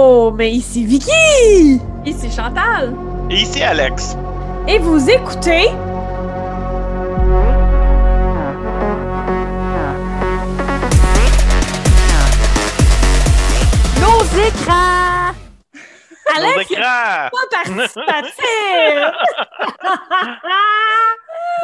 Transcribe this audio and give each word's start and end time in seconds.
Oh, 0.00 0.30
mais 0.32 0.52
ici 0.52 0.84
Vicky! 0.84 1.80
Ici 2.06 2.30
Chantal. 2.30 2.94
Et 3.30 3.40
ici 3.40 3.60
Alex. 3.64 4.16
Et 4.68 4.78
vous 4.78 5.10
écoutez. 5.10 5.70
Nos 14.00 14.22
écrans! 14.46 15.32
Nos 15.74 16.44
Alex, 16.46 16.70
écrans! 16.70 17.28
pas 17.32 17.46
participatif! 17.50 18.34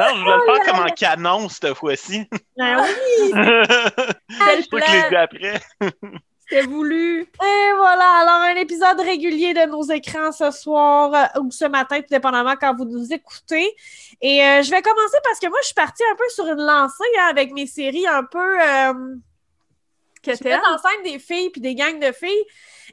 Non, 0.00 0.06
je 0.12 0.20
voulais 0.20 0.34
le 0.34 0.42
Oh 0.48 0.54
faire 0.56 0.66
comme 0.66 0.84
en 0.84 0.88
canon 0.88 1.48
cette 1.48 1.74
fois-ci. 1.74 2.28
Ben 2.56 2.82
oui! 2.82 3.30
Je 3.32 4.68
peux 4.68 4.80
que 4.80 4.86
je 4.86 5.08
dit 5.08 5.14
après. 5.14 5.60
C'était 6.48 6.66
voulu. 6.66 7.22
Et 7.22 7.72
voilà, 7.76 8.18
alors 8.20 8.42
un 8.42 8.56
épisode 8.56 9.00
régulier 9.00 9.54
de 9.54 9.66
nos 9.70 9.82
écrans 9.84 10.30
ce 10.30 10.50
soir 10.50 11.12
euh, 11.14 11.40
ou 11.40 11.50
ce 11.50 11.64
matin, 11.64 12.00
tout 12.00 12.08
dépendamment 12.11 12.54
quand 12.61 12.75
vous 12.76 12.84
nous 12.84 13.12
écoutez. 13.12 13.75
Et 14.20 14.43
euh, 14.43 14.62
je 14.62 14.70
vais 14.70 14.82
commencer 14.82 15.17
parce 15.25 15.39
que 15.39 15.48
moi, 15.48 15.58
je 15.62 15.67
suis 15.67 15.75
partie 15.75 16.03
un 16.11 16.17
peu 16.17 16.29
sur 16.29 16.46
une 16.46 16.64
lancée 16.64 17.03
hein, 17.18 17.29
avec 17.30 17.53
mes 17.53 17.67
séries 17.67 18.07
un 18.07 18.25
peu... 18.25 18.61
Euh, 18.61 19.17
Que 20.22 20.32
je 20.32 20.72
en 20.72 20.79
scène 20.79 21.03
des 21.04 21.18
filles 21.18 21.50
puis 21.50 21.61
des 21.61 21.75
gangs 21.75 22.00
de 22.00 22.12
filles. 22.12 22.45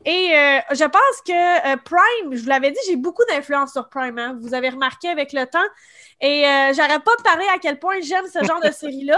Et 0.06 0.32
euh, 0.36 0.60
je 0.72 0.84
pense 0.86 1.22
que 1.26 1.74
euh, 1.74 1.78
Prime, 1.78 2.34
je 2.36 2.42
vous 2.44 2.50
l'avais 2.50 2.72
dit, 2.72 2.80
j'ai 2.88 2.96
beaucoup 2.96 3.24
d'influence 3.30 3.72
sur 3.74 3.90
Prime. 3.90 4.18
hein. 4.18 4.38
Vous 4.42 4.54
avez 4.54 4.70
remarqué 4.70 5.10
avec 5.10 5.34
le 5.34 5.46
temps. 5.46 5.60
Et 6.20 6.46
euh, 6.48 6.74
j'arrête 6.74 7.04
pas 7.04 7.16
de 7.18 7.24
parler 7.24 7.46
à 7.54 7.60
quel 7.60 7.80
point 7.80 8.00
j'aime 8.02 8.26
ce 8.28 8.44
genre 8.44 8.62
de 8.62 8.72
série-là. 8.72 9.18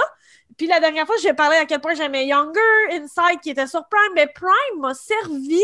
Puis 0.57 0.67
la 0.67 0.79
dernière 0.79 1.05
fois, 1.07 1.15
j'ai 1.21 1.33
parlé 1.33 1.57
à 1.57 1.65
quel 1.65 1.79
point 1.81 1.95
j'aimais 1.95 2.27
Younger, 2.27 2.59
Inside, 2.91 3.39
qui 3.41 3.49
était 3.49 3.67
sur 3.67 3.87
Prime. 3.87 4.13
Mais 4.15 4.27
Prime 4.27 4.79
m'a 4.79 4.93
servi. 4.93 5.61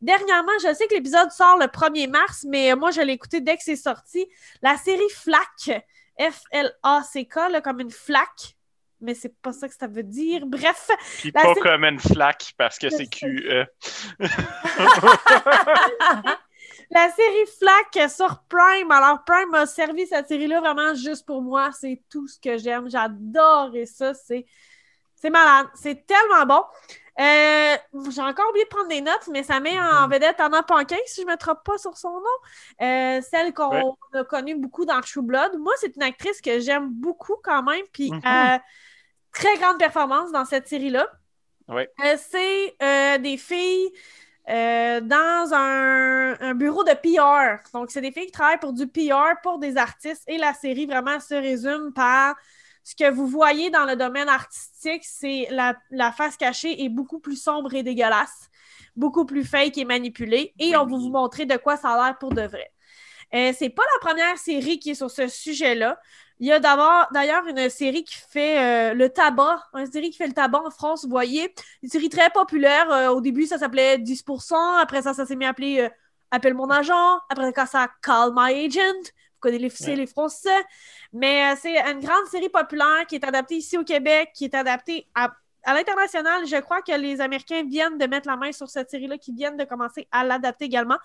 Dernièrement, 0.00 0.52
je 0.62 0.72
sais 0.74 0.86
que 0.86 0.94
l'épisode 0.94 1.30
sort 1.32 1.56
le 1.58 1.66
1er 1.66 2.08
mars, 2.08 2.44
mais 2.48 2.74
moi, 2.76 2.90
je 2.92 3.00
l'ai 3.00 3.14
écouté 3.14 3.40
dès 3.40 3.56
que 3.56 3.62
c'est 3.64 3.76
sorti. 3.76 4.28
La 4.62 4.76
série 4.76 5.08
Flac, 5.10 5.82
F-L-A-C-K, 6.20 7.60
comme 7.62 7.80
une 7.80 7.90
flaque. 7.90 8.56
Mais 9.00 9.14
c'est 9.14 9.34
pas 9.40 9.52
ça 9.52 9.68
que 9.68 9.74
ça 9.74 9.86
veut 9.86 10.02
dire. 10.02 10.44
Bref, 10.46 10.88
Puis 11.20 11.30
La 11.34 11.42
pas 11.42 11.54
sé- 11.54 11.60
comme 11.60 11.84
une 11.84 12.00
flaque 12.00 12.52
parce 12.56 12.78
que 12.78 12.90
c'est. 12.90 13.06
QE. 13.06 13.64
La 16.90 17.10
série 17.10 17.46
Flack 17.58 18.10
sur 18.10 18.42
Prime. 18.48 18.90
Alors, 18.90 19.22
Prime 19.24 19.50
m'a 19.50 19.66
servi 19.66 20.06
cette 20.06 20.28
série-là 20.28 20.60
vraiment 20.60 20.94
juste 20.94 21.26
pour 21.26 21.42
moi. 21.42 21.70
C'est 21.78 22.02
tout 22.10 22.26
ce 22.26 22.38
que 22.40 22.56
j'aime. 22.56 22.88
J'adore 22.90 23.72
ça. 23.84 24.14
C'est 24.14 24.46
c'est 25.14 25.30
malade. 25.30 25.66
C'est 25.74 26.06
tellement 26.06 26.46
bon. 26.46 26.62
Euh, 27.20 27.76
J'ai 28.10 28.20
encore 28.22 28.48
oublié 28.50 28.64
de 28.64 28.68
prendre 28.68 28.88
des 28.88 29.00
notes, 29.00 29.28
mais 29.32 29.42
ça 29.42 29.58
met 29.60 29.78
en 29.78 30.06
vedette 30.08 30.38
Anna 30.40 30.62
Pankin, 30.62 30.96
si 31.06 31.22
je 31.22 31.26
ne 31.26 31.32
me 31.32 31.36
trompe 31.36 31.64
pas 31.64 31.76
sur 31.78 31.96
son 31.96 32.12
nom. 32.12 32.86
Euh, 32.86 33.20
celle 33.22 33.52
qu'on 33.52 33.96
a 34.14 34.24
connue 34.24 34.54
beaucoup 34.54 34.84
dans 34.84 35.00
True 35.00 35.22
Blood. 35.22 35.58
Moi, 35.58 35.72
c'est 35.80 35.96
une 35.96 36.02
actrice 36.02 36.40
que 36.40 36.60
j'aime 36.60 36.90
beaucoup 36.90 37.36
quand 37.42 37.62
même. 37.62 37.82
Puis, 37.92 38.10
Mhm. 38.12 38.20
euh, 38.24 38.58
très 39.32 39.56
grande 39.58 39.78
performance 39.78 40.30
dans 40.32 40.44
cette 40.44 40.68
série-là. 40.68 41.08
Ouais. 41.68 41.90
Euh, 42.04 42.16
c'est 42.16 43.18
des 43.18 43.36
filles 43.36 43.90
dans 44.46 45.50
un, 45.52 46.40
un 46.40 46.54
bureau 46.54 46.84
de 46.84 46.92
PR. 46.94 47.60
Donc, 47.74 47.90
c'est 47.90 48.00
des 48.00 48.12
filles 48.12 48.26
qui 48.26 48.32
travaillent 48.32 48.60
pour 48.60 48.72
du 48.72 48.86
PR 48.86 49.40
pour 49.42 49.58
des 49.58 49.76
artistes 49.76 50.22
et 50.26 50.38
la 50.38 50.54
série 50.54 50.86
vraiment 50.86 51.20
se 51.20 51.34
résume 51.34 51.92
par 51.92 52.36
ce 52.88 52.94
que 52.94 53.10
vous 53.10 53.26
voyez 53.26 53.68
dans 53.68 53.84
le 53.84 53.96
domaine 53.96 54.30
artistique, 54.30 55.04
c'est 55.04 55.46
la, 55.50 55.76
la 55.90 56.10
face 56.10 56.38
cachée 56.38 56.82
est 56.82 56.88
beaucoup 56.88 57.18
plus 57.18 57.36
sombre 57.36 57.74
et 57.74 57.82
dégueulasse, 57.82 58.48
beaucoup 58.96 59.26
plus 59.26 59.44
fake 59.44 59.76
et 59.76 59.84
manipulée 59.84 60.54
et 60.58 60.74
on 60.74 60.86
va 60.86 60.96
vous 60.96 61.10
montrer 61.10 61.44
de 61.44 61.58
quoi 61.58 61.76
ça 61.76 61.90
a 61.90 62.06
l'air 62.06 62.18
pour 62.18 62.32
de 62.32 62.40
vrai. 62.40 62.72
Euh, 63.34 63.52
c'est 63.58 63.68
pas 63.68 63.82
la 63.82 64.08
première 64.08 64.38
série 64.38 64.78
qui 64.78 64.90
est 64.92 64.94
sur 64.94 65.10
ce 65.10 65.28
sujet-là. 65.28 66.00
Il 66.40 66.46
y 66.46 66.52
a 66.52 66.60
d'ailleurs, 66.60 67.46
une 67.46 67.68
série 67.68 68.04
qui 68.04 68.14
fait 68.14 68.92
euh, 68.92 68.94
le 68.94 69.10
tabac, 69.10 69.60
une 69.74 69.90
série 69.90 70.08
qui 70.08 70.16
fait 70.16 70.28
le 70.28 70.32
tabac 70.32 70.62
en 70.64 70.70
France, 70.70 71.04
vous 71.04 71.10
voyez. 71.10 71.52
Une 71.82 71.90
série 71.90 72.08
très 72.08 72.30
populaire. 72.30 72.90
Euh, 72.90 73.08
au 73.08 73.20
début, 73.20 73.44
ça 73.44 73.58
s'appelait 73.58 73.98
10%. 73.98 74.54
Après 74.80 75.02
ça, 75.02 75.12
ça 75.12 75.26
s'est 75.26 75.36
mis 75.36 75.44
à 75.44 75.50
appeler 75.50 75.80
euh, 75.80 75.88
Appelle 76.30 76.54
mon 76.54 76.70
agent. 76.70 77.18
Après 77.28 77.52
ça, 77.66 77.88
Call 78.02 78.32
my 78.34 78.66
agent. 78.66 79.12
Vous 79.42 79.50
connaissez 79.50 79.86
les, 79.86 79.90
Ouais. 79.92 79.96
les 79.96 80.06
Français. 80.06 80.64
Mais 81.12 81.52
euh, 81.52 81.56
c'est 81.60 81.76
une 81.78 82.00
grande 82.00 82.26
série 82.30 82.48
populaire 82.48 83.06
qui 83.08 83.14
est 83.16 83.24
adaptée 83.24 83.56
ici 83.56 83.78
au 83.78 83.84
Québec, 83.84 84.30
qui 84.34 84.44
est 84.44 84.54
adaptée 84.54 85.08
à, 85.14 85.32
à 85.64 85.74
l'international. 85.74 86.46
Je 86.46 86.56
crois 86.60 86.82
que 86.82 86.92
les 86.92 87.20
Américains 87.20 87.62
viennent 87.64 87.98
de 87.98 88.06
mettre 88.06 88.28
la 88.28 88.36
main 88.36 88.52
sur 88.52 88.68
cette 88.68 88.90
série-là, 88.90 89.18
qui 89.18 89.32
viennent 89.32 89.56
de 89.56 89.64
commencer 89.64 90.06
à 90.10 90.24
l'adapter 90.24 90.64
également. 90.66 90.98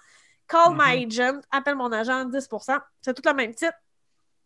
Call 0.48 0.76
my 0.76 1.06
agent. 1.06 1.40
Appelle 1.52 1.76
mon 1.76 1.92
agent, 1.92 2.26
10%. 2.26 2.80
C'est 3.02 3.14
tout 3.14 3.22
le 3.26 3.34
même 3.34 3.54
titre. 3.56 3.74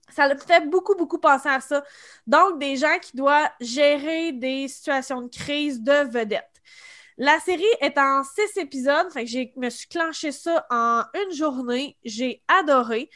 Ça 0.10 0.34
fait 0.38 0.70
beaucoup, 0.70 0.96
beaucoup 0.96 1.18
penser 1.18 1.50
à 1.50 1.60
ça. 1.60 1.84
Donc, 2.26 2.60
des 2.60 2.78
gens 2.78 2.98
qui 3.02 3.18
doivent 3.18 3.50
gérer 3.60 4.32
des 4.32 4.68
situations 4.70 5.22
de 5.22 5.28
crise 5.30 5.82
de 5.82 6.10
vedettes. 6.10 6.46
La 7.18 7.40
série 7.40 7.66
est 7.82 7.98
en 7.98 8.24
six 8.24 8.58
épisodes, 8.58 9.12
fait 9.12 9.26
que 9.26 9.30
je 9.32 9.40
me 9.60 9.70
suis 9.70 9.88
clenché 9.88 10.32
ça 10.32 10.66
en 10.70 11.02
une 11.16 11.34
journée. 11.36 11.98
J'ai 12.06 12.44
adoré. 12.48 13.10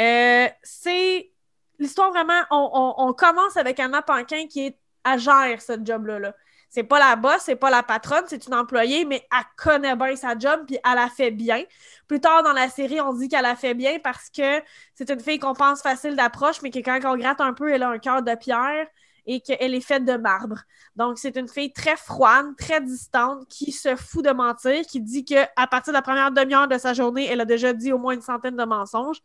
Euh, 0.00 0.48
c'est 0.62 1.30
l'histoire 1.78 2.10
vraiment. 2.10 2.42
On, 2.50 3.12
commence 3.12 3.56
avec 3.56 3.80
Anna 3.80 4.02
Panquin 4.02 4.46
qui 4.46 4.66
est 4.66 4.78
à 5.04 5.18
gère 5.18 5.60
ce 5.60 5.72
job-là. 5.82 6.18
là. 6.18 6.34
C'est 6.70 6.82
pas 6.84 6.98
la 6.98 7.16
boss, 7.16 7.40
c'est 7.40 7.56
pas 7.56 7.70
la 7.70 7.82
patronne, 7.82 8.24
c'est 8.26 8.46
une 8.46 8.54
employée, 8.54 9.06
mais 9.06 9.26
elle 9.32 9.44
connaît 9.56 9.96
bien 9.96 10.14
sa 10.16 10.38
job 10.38 10.64
puis 10.66 10.78
elle 10.84 10.96
la 10.96 11.08
fait 11.08 11.30
bien. 11.30 11.64
Plus 12.06 12.20
tard 12.20 12.42
dans 12.42 12.52
la 12.52 12.68
série, 12.68 13.00
on 13.00 13.14
dit 13.14 13.28
qu'elle 13.28 13.42
la 13.42 13.56
fait 13.56 13.72
bien 13.72 13.98
parce 14.00 14.28
que 14.28 14.62
c'est 14.94 15.08
une 15.08 15.20
fille 15.20 15.38
qu'on 15.38 15.54
pense 15.54 15.80
facile 15.80 16.14
d'approche, 16.14 16.60
mais 16.62 16.70
que 16.70 16.80
quand 16.80 17.00
on 17.04 17.16
gratte 17.16 17.40
un 17.40 17.54
peu, 17.54 17.72
elle 17.72 17.82
a 17.82 17.88
un 17.88 17.98
cœur 17.98 18.22
de 18.22 18.34
pierre 18.34 18.86
et 19.28 19.40
qu'elle 19.40 19.74
est 19.74 19.82
faite 19.82 20.06
de 20.06 20.16
marbre. 20.16 20.62
Donc, 20.96 21.18
c'est 21.18 21.36
une 21.36 21.48
fille 21.48 21.70
très 21.70 21.96
froide, 21.96 22.46
très 22.56 22.80
distante, 22.80 23.46
qui 23.48 23.70
se 23.72 23.94
fout 23.94 24.24
de 24.24 24.30
mentir, 24.30 24.80
qui 24.86 25.02
dit 25.02 25.24
qu'à 25.24 25.66
partir 25.70 25.92
de 25.92 25.98
la 25.98 26.02
première 26.02 26.32
demi-heure 26.32 26.66
de 26.66 26.78
sa 26.78 26.94
journée, 26.94 27.26
elle 27.26 27.42
a 27.42 27.44
déjà 27.44 27.74
dit 27.74 27.92
au 27.92 27.98
moins 27.98 28.14
une 28.14 28.22
centaine 28.22 28.56
de 28.56 28.64
mensonges. 28.64 29.18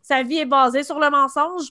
Sa 0.00 0.22
vie 0.22 0.38
est 0.38 0.46
basée 0.46 0.84
sur 0.84 1.00
le 1.00 1.10
mensonge. 1.10 1.70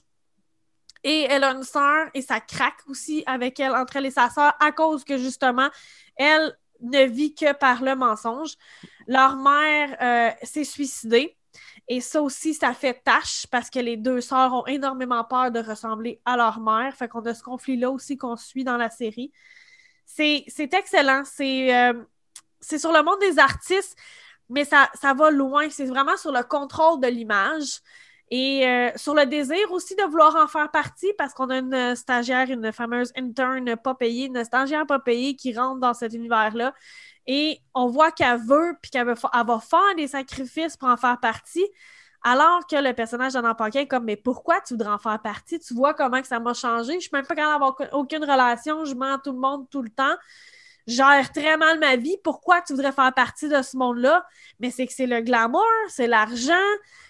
Et 1.02 1.26
elle 1.30 1.44
a 1.44 1.52
une 1.52 1.62
sœur 1.62 2.08
et 2.12 2.20
ça 2.20 2.40
craque 2.40 2.82
aussi 2.88 3.22
avec 3.24 3.58
elle, 3.58 3.72
entre 3.72 3.96
elle 3.96 4.06
et 4.06 4.10
sa 4.10 4.28
sœur, 4.28 4.52
à 4.60 4.70
cause 4.72 5.02
que 5.04 5.16
justement, 5.16 5.70
elle 6.16 6.54
ne 6.82 7.04
vit 7.04 7.34
que 7.34 7.54
par 7.54 7.82
le 7.82 7.94
mensonge. 7.94 8.54
Leur 9.06 9.36
mère 9.36 9.96
euh, 10.02 10.30
s'est 10.42 10.64
suicidée. 10.64 11.37
Et 11.88 12.00
ça 12.00 12.20
aussi, 12.22 12.52
ça 12.52 12.74
fait 12.74 13.02
tâche 13.02 13.46
parce 13.50 13.70
que 13.70 13.78
les 13.78 13.96
deux 13.96 14.20
sœurs 14.20 14.52
ont 14.52 14.66
énormément 14.66 15.24
peur 15.24 15.50
de 15.50 15.60
ressembler 15.60 16.20
à 16.26 16.36
leur 16.36 16.60
mère. 16.60 16.94
Fait 16.94 17.08
qu'on 17.08 17.24
a 17.24 17.32
ce 17.32 17.42
conflit-là 17.42 17.90
aussi 17.90 18.18
qu'on 18.18 18.36
suit 18.36 18.64
dans 18.64 18.76
la 18.76 18.90
série. 18.90 19.32
C'est 20.04 20.44
excellent. 20.58 21.22
C'est 21.24 21.74
euh, 21.74 21.94
c'est 22.60 22.78
sur 22.78 22.92
le 22.92 23.02
monde 23.02 23.18
des 23.20 23.38
artistes, 23.38 23.96
mais 24.48 24.64
ça, 24.64 24.88
va 25.16 25.30
loin. 25.30 25.68
C'est 25.70 25.86
vraiment 25.86 26.16
sur 26.16 26.32
le 26.32 26.42
contrôle 26.42 27.00
de 27.00 27.08
l'image. 27.08 27.80
Et 28.30 28.66
euh, 28.66 28.90
sur 28.96 29.14
le 29.14 29.24
désir 29.24 29.72
aussi 29.72 29.96
de 29.96 30.02
vouloir 30.02 30.36
en 30.36 30.46
faire 30.46 30.70
partie, 30.70 31.10
parce 31.16 31.32
qu'on 31.32 31.48
a 31.48 31.58
une 31.58 31.96
stagiaire, 31.96 32.50
une 32.50 32.72
fameuse 32.72 33.10
interne 33.16 33.74
pas 33.76 33.94
payée, 33.94 34.26
une 34.26 34.44
stagiaire 34.44 34.86
pas 34.86 34.98
payée 34.98 35.34
qui 35.34 35.56
rentre 35.56 35.80
dans 35.80 35.94
cet 35.94 36.12
univers-là. 36.12 36.74
Et 37.28 37.60
on 37.74 37.88
voit 37.88 38.10
qu'elle 38.10 38.40
veut, 38.40 38.76
puis 38.82 38.90
qu'elle 38.90 39.06
va 39.06 39.14
faire 39.14 39.94
des 39.96 40.08
sacrifices 40.08 40.76
pour 40.76 40.88
en 40.88 40.96
faire 40.96 41.20
partie, 41.20 41.64
alors 42.24 42.66
que 42.66 42.76
le 42.76 42.92
personnage 42.94 43.34
d'Anna 43.34 43.54
Paquin 43.54 43.80
est 43.80 43.86
comme, 43.86 44.04
mais 44.04 44.16
pourquoi 44.16 44.60
tu 44.62 44.74
voudrais 44.74 44.90
en 44.90 44.98
faire 44.98 45.20
partie? 45.22 45.60
Tu 45.60 45.74
vois 45.74 45.94
comment 45.94 46.20
que 46.20 46.26
ça 46.26 46.40
m'a 46.40 46.54
changé. 46.54 46.94
Je 46.94 47.00
suis 47.00 47.10
même 47.12 47.26
pas 47.26 47.36
capable 47.36 47.52
d'avoir 47.54 47.70
aucun- 47.70 47.90
aucune 47.92 48.24
relation, 48.24 48.84
je 48.84 48.94
mens 48.94 49.18
tout 49.18 49.32
le 49.32 49.38
monde 49.38 49.68
tout 49.70 49.82
le 49.82 49.90
temps. 49.90 50.16
Je 50.86 50.94
gère 50.94 51.32
très 51.32 51.56
mal 51.58 51.78
ma 51.78 51.96
vie. 51.96 52.16
Pourquoi 52.24 52.62
tu 52.62 52.72
voudrais 52.74 52.92
faire 52.92 53.12
partie 53.14 53.48
de 53.48 53.60
ce 53.62 53.76
monde-là? 53.76 54.26
Mais 54.58 54.70
c'est 54.70 54.86
que 54.86 54.92
c'est 54.92 55.06
le 55.06 55.20
glamour, 55.20 55.64
c'est 55.88 56.06
l'argent, 56.06 56.54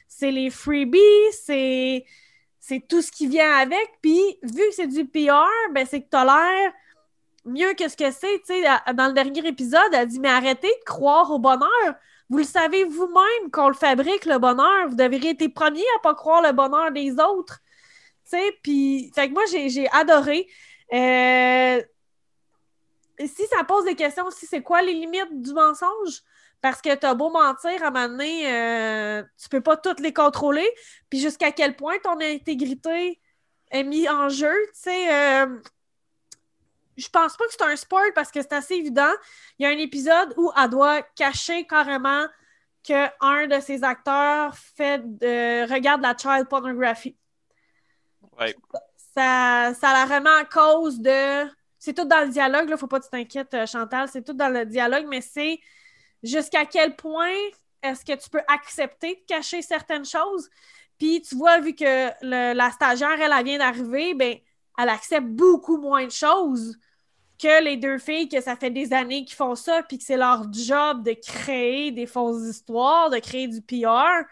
c'est 0.08 0.32
les 0.32 0.50
freebies, 0.50 0.98
c'est 1.32 2.04
c'est 2.60 2.86
tout 2.86 3.00
ce 3.02 3.10
qui 3.12 3.28
vient 3.28 3.50
avec. 3.56 3.88
Puis, 4.02 4.20
vu 4.42 4.60
que 4.68 4.74
c'est 4.74 4.88
du 4.88 5.06
PR, 5.06 5.46
ben 5.72 5.86
c'est 5.86 6.02
que 6.02 6.08
t'as 6.10 6.24
l'air 6.24 6.72
mieux 7.48 7.74
que 7.74 7.88
ce 7.88 7.96
que 7.96 8.10
c'est. 8.10 8.40
Tu 8.46 8.54
sais, 8.62 8.62
dans 8.94 9.08
le 9.08 9.12
dernier 9.12 9.46
épisode, 9.46 9.92
elle 9.92 10.06
dit 10.08 10.20
Mais 10.20 10.28
arrêtez 10.28 10.68
de 10.68 10.84
croire 10.84 11.30
au 11.30 11.38
bonheur. 11.38 11.68
Vous 12.30 12.38
le 12.38 12.44
savez 12.44 12.84
vous-même 12.84 13.50
qu'on 13.52 13.68
le 13.68 13.74
fabrique, 13.74 14.26
le 14.26 14.38
bonheur. 14.38 14.88
Vous 14.88 14.96
devriez 14.96 15.30
être 15.30 15.40
les 15.40 15.48
premiers 15.48 15.84
à 15.96 16.00
pas 16.00 16.14
croire 16.14 16.42
le 16.42 16.52
bonheur 16.52 16.92
des 16.92 17.12
autres. 17.12 17.60
Tu 18.24 18.30
sais, 18.38 18.52
puis, 18.62 19.10
fait 19.14 19.28
que 19.28 19.34
moi, 19.34 19.44
j'ai 19.50 19.68
j'ai 19.70 19.88
adoré. 19.90 20.46
Euh, 20.92 21.82
si 23.26 23.46
ça 23.46 23.64
pose 23.64 23.84
des 23.84 23.94
questions 23.94 24.26
aussi, 24.26 24.46
c'est 24.46 24.62
quoi 24.62 24.82
les 24.82 24.92
limites 24.94 25.42
du 25.42 25.52
mensonge? 25.52 26.22
Parce 26.60 26.82
que 26.82 26.94
t'as 26.94 27.14
beau 27.14 27.30
mentir, 27.30 27.82
à 27.82 27.88
un 27.88 27.90
moment 27.90 28.08
donné, 28.08 28.52
euh, 28.52 29.22
tu 29.40 29.48
peux 29.48 29.60
pas 29.60 29.76
toutes 29.76 30.00
les 30.00 30.12
contrôler. 30.12 30.68
Puis 31.10 31.20
jusqu'à 31.20 31.52
quel 31.52 31.76
point 31.76 31.98
ton 32.02 32.20
intégrité 32.20 33.20
est 33.70 33.84
mise 33.84 34.08
en 34.08 34.28
jeu, 34.28 34.54
tu 34.74 34.80
sais. 34.80 35.14
euh, 35.44 35.58
je 36.98 37.08
pense 37.08 37.36
pas 37.36 37.44
que 37.46 37.52
c'est 37.52 37.62
un 37.62 37.76
spoil 37.76 38.12
parce 38.14 38.30
que 38.30 38.42
c'est 38.42 38.52
assez 38.52 38.74
évident. 38.74 39.12
Il 39.58 39.62
y 39.62 39.66
a 39.66 39.70
un 39.70 39.78
épisode 39.78 40.34
où 40.36 40.50
elle 40.60 40.68
doit 40.68 41.02
cacher 41.14 41.66
carrément 41.66 42.26
qu'un 42.82 43.46
de 43.46 43.60
ses 43.60 43.84
acteurs 43.84 44.56
fait 44.56 45.00
de, 45.04 45.72
regarde 45.72 46.02
la 46.02 46.16
child 46.16 46.48
pornography. 46.48 47.16
Ouais. 48.38 48.54
Ça, 49.14 49.72
ça 49.74 49.92
la 49.92 50.04
remet 50.04 50.30
en 50.30 50.44
cause 50.44 51.00
de. 51.00 51.48
C'est 51.78 51.94
tout 51.94 52.04
dans 52.04 52.24
le 52.24 52.30
dialogue, 52.30 52.68
là, 52.68 52.76
faut 52.76 52.88
pas 52.88 52.98
que 52.98 53.04
tu 53.04 53.10
t'inquiètes, 53.10 53.54
euh, 53.54 53.66
Chantal, 53.66 54.08
c'est 54.08 54.22
tout 54.24 54.32
dans 54.32 54.48
le 54.48 54.66
dialogue, 54.66 55.06
mais 55.08 55.20
c'est 55.20 55.60
jusqu'à 56.24 56.66
quel 56.66 56.96
point 56.96 57.36
est-ce 57.82 58.04
que 58.04 58.20
tu 58.20 58.28
peux 58.28 58.42
accepter 58.48 59.14
de 59.14 59.20
cacher 59.26 59.62
certaines 59.62 60.04
choses? 60.04 60.50
Puis 60.98 61.22
tu 61.22 61.36
vois, 61.36 61.60
vu 61.60 61.74
que 61.76 62.08
le- 62.22 62.52
la 62.54 62.70
stagiaire, 62.72 63.20
elle, 63.20 63.32
elle 63.32 63.44
vient 63.44 63.58
d'arriver, 63.58 64.14
ben, 64.14 64.36
elle 64.76 64.88
accepte 64.88 65.28
beaucoup 65.28 65.76
moins 65.76 66.04
de 66.04 66.10
choses 66.10 66.76
que 67.38 67.62
les 67.62 67.76
deux 67.76 67.98
filles 67.98 68.28
que 68.28 68.40
ça 68.40 68.56
fait 68.56 68.70
des 68.70 68.92
années 68.92 69.24
qu'ils 69.24 69.36
font 69.36 69.54
ça, 69.54 69.82
puis 69.82 69.98
que 69.98 70.04
c'est 70.04 70.16
leur 70.16 70.52
job 70.52 71.02
de 71.04 71.12
créer 71.12 71.92
des 71.92 72.06
fausses 72.06 72.48
histoires, 72.48 73.10
de 73.10 73.18
créer 73.18 73.46
du 73.48 73.62
PR. 73.62 74.24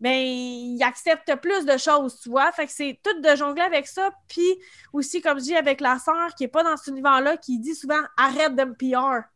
Ben, 0.00 0.10
ils 0.12 0.82
acceptent 0.82 1.34
plus 1.36 1.64
de 1.64 1.76
choses, 1.76 2.20
tu 2.20 2.28
vois. 2.28 2.50
Fait 2.52 2.66
que 2.66 2.72
c'est 2.72 2.98
tout 3.02 3.20
de 3.20 3.36
jongler 3.36 3.62
avec 3.62 3.86
ça. 3.86 4.10
Puis 4.28 4.56
aussi, 4.92 5.20
comme 5.20 5.38
je 5.38 5.44
dis, 5.44 5.56
avec 5.56 5.80
la 5.80 5.98
sœur 5.98 6.34
qui 6.34 6.44
est 6.44 6.48
pas 6.48 6.62
dans 6.62 6.76
cet 6.76 6.88
univers-là, 6.88 7.36
qui 7.36 7.58
dit 7.58 7.74
souvent 7.74 8.00
arrête 8.16 8.56
de 8.56 8.64
me 8.64 8.74
PR. 8.74 9.26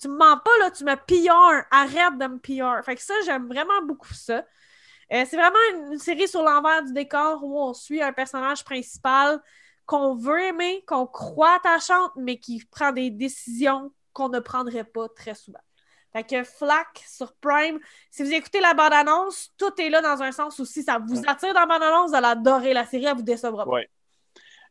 Tu 0.00 0.08
me 0.08 0.16
mens 0.16 0.38
pas, 0.38 0.56
là, 0.60 0.70
tu 0.70 0.84
me 0.84 0.94
PR. 0.94 1.66
Arrête 1.70 2.18
de 2.18 2.26
me 2.26 2.38
PR. 2.38 2.84
Fait 2.84 2.94
que 2.94 3.02
ça, 3.02 3.14
j'aime 3.24 3.48
vraiment 3.48 3.82
beaucoup 3.82 4.14
ça. 4.14 4.44
Euh, 5.12 5.24
c'est 5.28 5.36
vraiment 5.36 5.58
une, 5.72 5.94
une 5.94 5.98
série 5.98 6.28
sur 6.28 6.42
l'envers 6.42 6.84
du 6.84 6.92
décor 6.92 7.42
où 7.42 7.58
on 7.58 7.72
suit 7.72 8.02
un 8.02 8.12
personnage 8.12 8.62
principal 8.62 9.40
qu'on 9.88 10.14
veut 10.14 10.42
aimer, 10.42 10.84
qu'on 10.86 11.06
croit 11.06 11.56
attachante, 11.56 12.12
mais 12.14 12.38
qui 12.38 12.62
prend 12.70 12.92
des 12.92 13.10
décisions 13.10 13.90
qu'on 14.12 14.28
ne 14.28 14.38
prendrait 14.38 14.84
pas 14.84 15.08
très 15.08 15.34
souvent. 15.34 15.62
Fait 16.12 16.24
que 16.24 16.44
Flack 16.44 17.02
sur 17.08 17.34
Prime, 17.36 17.80
si 18.10 18.22
vous 18.22 18.32
écoutez 18.32 18.60
la 18.60 18.74
bande-annonce, 18.74 19.50
tout 19.56 19.72
est 19.80 19.88
là 19.88 20.02
dans 20.02 20.22
un 20.22 20.30
sens 20.30 20.60
aussi. 20.60 20.82
Ça 20.82 20.98
vous 20.98 21.22
attire 21.26 21.54
dans 21.54 21.60
la 21.60 21.66
bande-annonce, 21.66 22.10
vous 22.10 22.16
allez 22.16 22.26
adorer 22.26 22.74
la 22.74 22.84
série, 22.84 23.06
elle 23.06 23.16
vous 23.16 23.22
décevra 23.22 23.64
pas. 23.64 23.70
Ouais. 23.70 23.88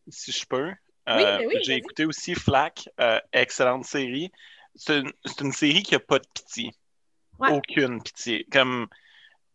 Si 0.08 0.32
je 0.32 0.46
peux. 0.46 0.68
Oui, 0.68 0.74
euh, 1.08 1.48
oui, 1.48 1.56
J'ai 1.64 1.76
écouté 1.76 2.06
aussi 2.06 2.36
Flack, 2.36 2.88
euh, 3.00 3.20
excellente 3.34 3.86
série. 3.86 4.32
C'est 4.76 5.02
une, 5.42 5.52
série 5.52 5.82
qui 5.82 5.96
a 5.96 6.00
pas 6.00 6.20
de 6.20 6.28
pitié. 6.32 6.72
Ouais. 7.40 7.54
Aucune 7.54 8.04
pitié. 8.04 8.46
Comme 8.52 8.88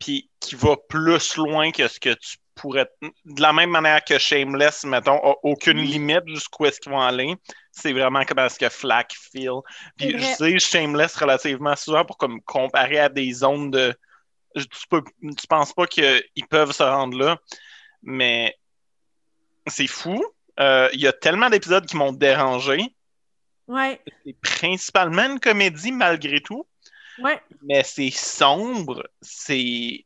puis 0.01 0.29
qui 0.41 0.57
va 0.57 0.77
plus 0.89 1.37
loin 1.37 1.71
que 1.71 1.87
ce 1.87 2.01
que 2.01 2.13
tu 2.15 2.39
pourrais. 2.55 2.91
De 3.25 3.41
la 3.41 3.53
même 3.53 3.71
manière 3.71 4.05
que 4.05 4.19
Shameless, 4.19 4.85
mettons, 4.85 5.19
a 5.19 5.35
aucune 5.43 5.79
limite 5.79 6.27
jusqu'où 6.27 6.67
est-ce 6.67 6.81
qu'ils 6.81 6.93
vont 6.93 7.01
aller. 7.01 7.35
C'est 7.71 7.93
vraiment 7.93 8.25
comme 8.25 8.49
ce 8.49 8.59
que 8.59 8.69
Flack 8.69 9.15
feel. 9.15 9.61
Puis 9.97 10.19
je 10.19 10.25
sais 10.25 10.59
Shameless 10.59 11.17
relativement 11.17 11.77
souvent 11.77 12.05
pour 12.05 12.17
comme 12.17 12.41
comparer 12.43 12.99
à 12.99 13.09
des 13.09 13.33
zones 13.33 13.71
de. 13.71 13.95
Tu, 14.55 14.67
peux, 14.91 15.03
tu 15.21 15.47
penses 15.49 15.73
pas 15.73 15.87
qu'ils 15.87 16.47
peuvent 16.51 16.73
se 16.73 16.83
rendre 16.83 17.17
là, 17.17 17.39
mais 18.03 18.55
c'est 19.67 19.87
fou. 19.87 20.23
Euh, 20.61 20.91
Il 20.93 21.01
y 21.01 21.07
a 21.07 21.13
tellement 21.13 21.49
d'épisodes 21.49 21.87
qui 21.87 21.97
m'ont 21.97 22.13
dérangé. 22.13 22.95
Ouais, 23.67 23.99
C'est 24.27 24.37
principalement 24.43 25.23
une 25.23 25.41
comédie 25.41 25.93
malgré 25.93 26.41
tout 26.41 26.67
ouais. 27.19 27.41
mais 27.63 27.83
c'est 27.85 28.11
sombre, 28.11 29.09
c'est. 29.21 30.05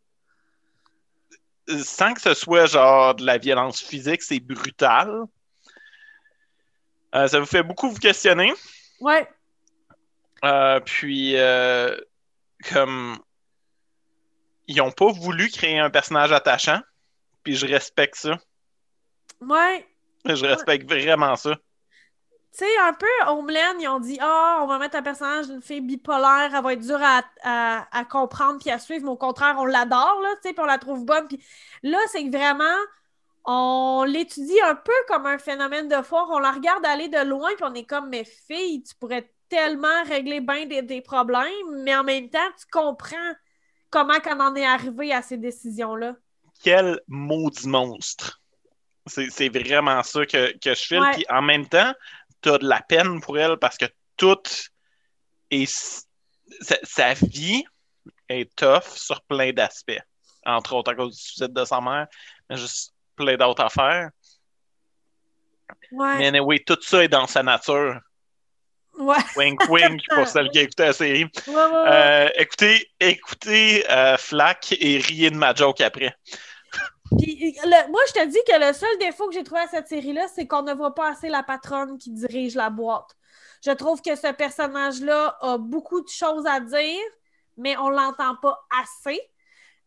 Sans 1.83 2.15
que 2.15 2.21
ce 2.21 2.35
soit 2.35 2.67
genre 2.67 3.15
de 3.15 3.25
la 3.25 3.39
violence 3.39 3.81
physique, 3.83 4.23
c'est 4.23 4.41
brutal. 4.41 5.25
Euh, 7.15 7.27
ça 7.27 7.41
vous 7.41 7.47
fait 7.47 7.63
beaucoup 7.63 7.91
vous 7.91 7.99
questionner. 7.99 8.53
Ouais, 9.01 9.29
Euh, 10.45 10.81
puis, 10.81 11.37
euh, 11.37 11.97
comme. 12.71 13.19
Ils 14.69 14.77
n'ont 14.77 14.91
pas 14.93 15.11
voulu 15.13 15.49
créer 15.49 15.79
un 15.79 15.91
personnage 15.91 16.33
attachant, 16.33 16.81
puis 17.43 17.55
je 17.55 17.67
respecte 17.67 18.17
ça. 18.17 18.39
ouais. 19.41 19.87
Je 20.25 20.45
respecte 20.45 20.91
vraiment 20.91 21.37
ça. 21.37 21.57
Tu 22.57 22.65
sais, 22.65 22.79
un 22.83 22.93
peu, 22.95 23.07
Homeland, 23.27 23.79
ils 23.81 23.89
ont 23.89 24.01
dit 24.01 24.19
Ah, 24.21 24.61
on 24.63 24.67
va 24.67 24.79
mettre 24.79 24.97
un 24.97 25.03
personnage 25.03 25.49
d'une 25.49 25.61
fille 25.61 25.81
bipolaire, 25.83 26.53
elle 26.55 26.63
va 26.63 26.73
être 26.73 26.81
dure 26.81 27.01
à, 27.03 27.23
à- 27.43 27.87
à 27.99 28.05
comprendre 28.05 28.59
puis 28.61 28.71
à 28.71 28.79
suivre, 28.79 29.05
mais 29.05 29.11
au 29.11 29.17
contraire, 29.17 29.57
on 29.59 29.67
l'adore, 29.67 30.21
là, 30.23 30.31
tu 30.37 30.49
sais, 30.49 30.55
puis 30.55 30.63
on 30.63 30.67
la 30.67 30.79
trouve 30.79 31.05
bonne. 31.05 31.29
Puis 31.29 31.43
là, 31.83 31.99
c'est 32.11 32.25
que 32.25 32.37
vraiment, 32.37 32.65
on 33.45 34.05
l'étudie 34.07 34.61
un 34.63 34.75
peu 34.75 34.93
comme 35.09 35.27
un 35.27 35.39
phénomène 35.39 35.89
de 35.89 36.03
foire. 36.03 36.29
On 36.31 36.39
la 36.39 36.53
regarde 36.53 36.85
aller 36.87 37.09
de 37.09 37.19
loin, 37.25 37.51
puis 37.57 37.65
on 37.65 37.75
est 37.75 37.85
comme 37.85 38.09
Mais 38.09 38.25
fille, 38.25 38.83
tu 38.83 38.95
pourrais 38.97 39.31
tellement 39.49 40.03
régler 40.07 40.41
bien 40.41 40.67
des, 40.67 40.83
des 40.83 41.01
problèmes, 41.03 41.83
mais 41.85 41.95
en 41.97 42.05
même 42.05 42.31
temps, 42.31 42.39
tu 42.59 42.67
comprends 42.71 43.35
comment 43.91 44.19
qu'on 44.21 44.41
en 44.41 44.55
est 44.57 44.67
arrivé 44.67 45.13
à 45.13 45.23
ces 45.23 45.37
décisions-là. 45.39 46.17
quel 46.63 47.01
maudit 47.09 47.69
monstre. 47.69 48.41
C'est 49.07 49.31
c'est 49.31 49.49
vraiment 49.49 50.03
ça 50.03 50.27
que, 50.27 50.53
que 50.59 50.75
je 50.75 50.83
file. 50.87 51.09
Puis 51.13 51.25
en 51.29 51.43
même 51.43 51.69
temps, 51.69 51.93
t'as 52.41 52.59
de 52.59 52.69
la 52.69 52.81
peine 52.83 53.21
pour 53.21 53.39
elle 53.39 53.57
parce 53.57 53.77
que 53.77 53.87
tout 54.17 54.43
est. 55.51 55.67
Sa, 56.61 56.77
sa 56.85 57.15
vie 57.15 57.65
est 58.29 58.55
tough 58.55 58.85
sur 58.95 59.21
plein 59.23 59.53
d'aspects. 59.53 60.01
Entre 60.45 60.75
autres 60.75 60.93
à 60.93 60.95
cause 60.95 61.17
du 61.17 61.23
suicide 61.23 61.53
de 61.53 61.65
sa 61.65 61.81
mère, 61.81 62.07
mais 62.49 62.57
juste 62.57 62.95
plein 63.17 63.37
d'autres 63.37 63.65
affaires. 63.65 64.11
Ouais. 65.91 66.19
Mais 66.19 66.27
anyway, 66.29 66.61
tout 66.61 66.79
ça 66.81 67.03
est 67.03 67.09
dans 67.09 67.27
sa 67.27 67.43
nature. 67.43 67.99
Ouais. 68.99 69.17
Wink 69.37 69.69
wink 69.69 70.03
pour 70.15 70.27
celle 70.27 70.51
qui 70.51 70.59
a 70.59 70.63
écouté 70.63 70.85
la 70.85 70.93
série. 70.93 71.25
Ouais, 71.25 71.55
ouais, 71.55 71.55
ouais. 71.55 71.85
Euh, 71.87 72.29
écoutez, 72.37 72.91
écoutez 73.01 73.91
euh, 73.91 74.17
Flack 74.17 74.75
et 74.81 74.99
riez 74.99 75.31
de 75.31 75.37
ma 75.37 75.55
joke 75.55 75.81
après. 75.81 76.15
Moi, 77.13 78.01
je 78.09 78.13
te 78.13 78.27
dis 78.27 78.39
que 78.47 78.59
le 78.67 78.73
seul 78.73 78.99
défaut 78.99 79.29
que 79.29 79.35
j'ai 79.35 79.45
trouvé 79.45 79.61
à 79.63 79.69
cette 79.69 79.89
série-là, 79.89 80.27
c'est 80.35 80.47
qu'on 80.47 80.63
ne 80.63 80.73
voit 80.75 80.95
pas 80.95 81.11
assez 81.11 81.29
la 81.29 81.43
patronne 81.43 81.99
qui 81.99 82.11
dirige 82.11 82.55
la 82.55 82.71
boîte. 82.71 83.17
Je 83.65 83.71
trouve 83.71 84.03
que 84.03 84.15
ce 84.17 84.33
personnage-là 84.33 85.37
a 85.41 85.59
beaucoup 85.59 86.01
de 86.01 86.09
choses 86.09 86.47
à 86.47 86.61
dire, 86.61 87.01
mais 87.57 87.77
on 87.79 87.89
l'entend 87.91 88.37
pas 88.37 88.59
assez. 88.83 89.19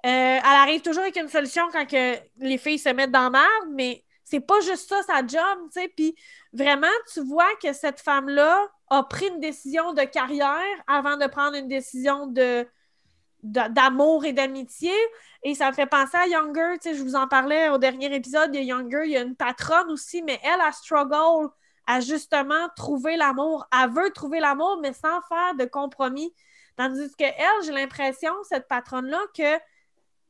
Euh, 0.05 0.09
elle 0.39 0.41
arrive 0.45 0.81
toujours 0.81 1.03
avec 1.03 1.17
une 1.17 1.27
solution 1.27 1.63
quand 1.71 1.85
les 1.91 2.57
filles 2.57 2.79
se 2.79 2.89
mettent 2.89 3.11
dans 3.11 3.29
merde, 3.29 3.69
mais 3.73 4.03
c'est 4.23 4.39
pas 4.39 4.59
juste 4.61 4.87
ça 4.89 5.01
sa 5.03 5.25
job, 5.25 5.59
tu 5.73 5.81
sais. 5.81 5.87
Puis 5.89 6.15
vraiment, 6.53 6.87
tu 7.13 7.21
vois 7.21 7.53
que 7.61 7.73
cette 7.73 7.99
femme-là 7.99 8.67
a 8.89 9.03
pris 9.03 9.27
une 9.27 9.39
décision 9.39 9.93
de 9.93 10.03
carrière 10.03 10.63
avant 10.87 11.17
de 11.17 11.27
prendre 11.27 11.55
une 11.57 11.67
décision 11.67 12.27
de- 12.27 12.65
d'amour 13.43 14.25
et 14.25 14.33
d'amitié. 14.33 14.93
Et 15.43 15.55
ça 15.55 15.69
me 15.69 15.73
fait 15.73 15.85
penser 15.85 16.17
à 16.17 16.27
Younger, 16.27 16.73
tu 16.81 16.89
sais, 16.89 16.95
je 16.95 17.03
vous 17.03 17.15
en 17.15 17.27
parlais 17.27 17.69
au 17.69 17.77
dernier 17.77 18.13
épisode 18.13 18.51
de 18.51 18.59
Younger, 18.59 19.03
il 19.05 19.11
y 19.11 19.17
a 19.17 19.21
une 19.21 19.35
patronne 19.35 19.89
aussi, 19.91 20.21
mais 20.21 20.39
elle, 20.43 20.61
a 20.61 20.71
struggle 20.71 21.49
à 21.87 22.01
justement 22.01 22.67
trouver 22.75 23.17
l'amour. 23.17 23.65
Elle 23.71 23.89
veut 23.89 24.11
trouver 24.11 24.39
l'amour, 24.39 24.79
mais 24.81 24.93
sans 24.93 25.21
faire 25.27 25.55
de 25.57 25.65
compromis. 25.65 26.33
Tandis 26.75 27.09
que 27.17 27.23
elle, 27.23 27.63
j'ai 27.65 27.71
l'impression, 27.71 28.31
cette 28.43 28.67
patronne-là, 28.67 29.19
que 29.35 29.59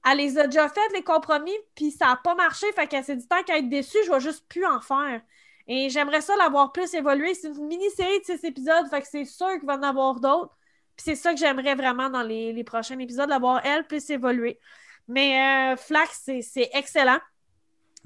elle 0.05 0.17
les 0.17 0.39
a 0.39 0.47
déjà 0.47 0.69
fait, 0.69 0.87
les 0.93 1.03
compromis, 1.03 1.55
puis 1.75 1.91
ça 1.91 2.07
n'a 2.07 2.15
pas 2.15 2.33
marché, 2.33 2.71
fait 2.73 2.87
qu'elle 2.87 3.03
s'est 3.03 3.17
dit, 3.17 3.27
tant 3.27 3.43
qu'à 3.43 3.57
être 3.57 3.69
déçue, 3.69 3.97
je 4.05 4.11
vais 4.11 4.19
juste 4.19 4.47
plus 4.47 4.65
en 4.65 4.79
faire. 4.79 5.21
Et 5.67 5.89
j'aimerais 5.89 6.21
ça 6.21 6.35
l'avoir 6.37 6.71
plus 6.71 6.93
évolué. 6.95 7.33
C'est 7.35 7.49
une 7.49 7.67
mini-série 7.67 8.19
de 8.19 8.25
six 8.25 8.43
épisodes, 8.43 8.87
fait 8.89 9.01
que 9.01 9.07
c'est 9.07 9.25
sûr 9.25 9.51
qu'il 9.59 9.67
va 9.67 9.75
en 9.75 9.83
avoir 9.83 10.19
d'autres. 10.19 10.55
Puis 10.99 11.05
c'est 11.05 11.15
ça 11.15 11.31
que 11.33 11.39
j'aimerais 11.39 11.75
vraiment 11.75 12.09
dans 12.09 12.23
les, 12.23 12.51
les 12.51 12.63
prochains 12.65 12.99
épisodes, 12.99 13.29
d'avoir 13.29 13.65
elle 13.65 13.87
plus 13.87 14.09
évoluer. 14.09 14.59
Mais 15.07 15.71
euh, 15.71 15.77
Flax, 15.77 16.29
c'est- 16.41 16.69
excellent. 16.73 17.19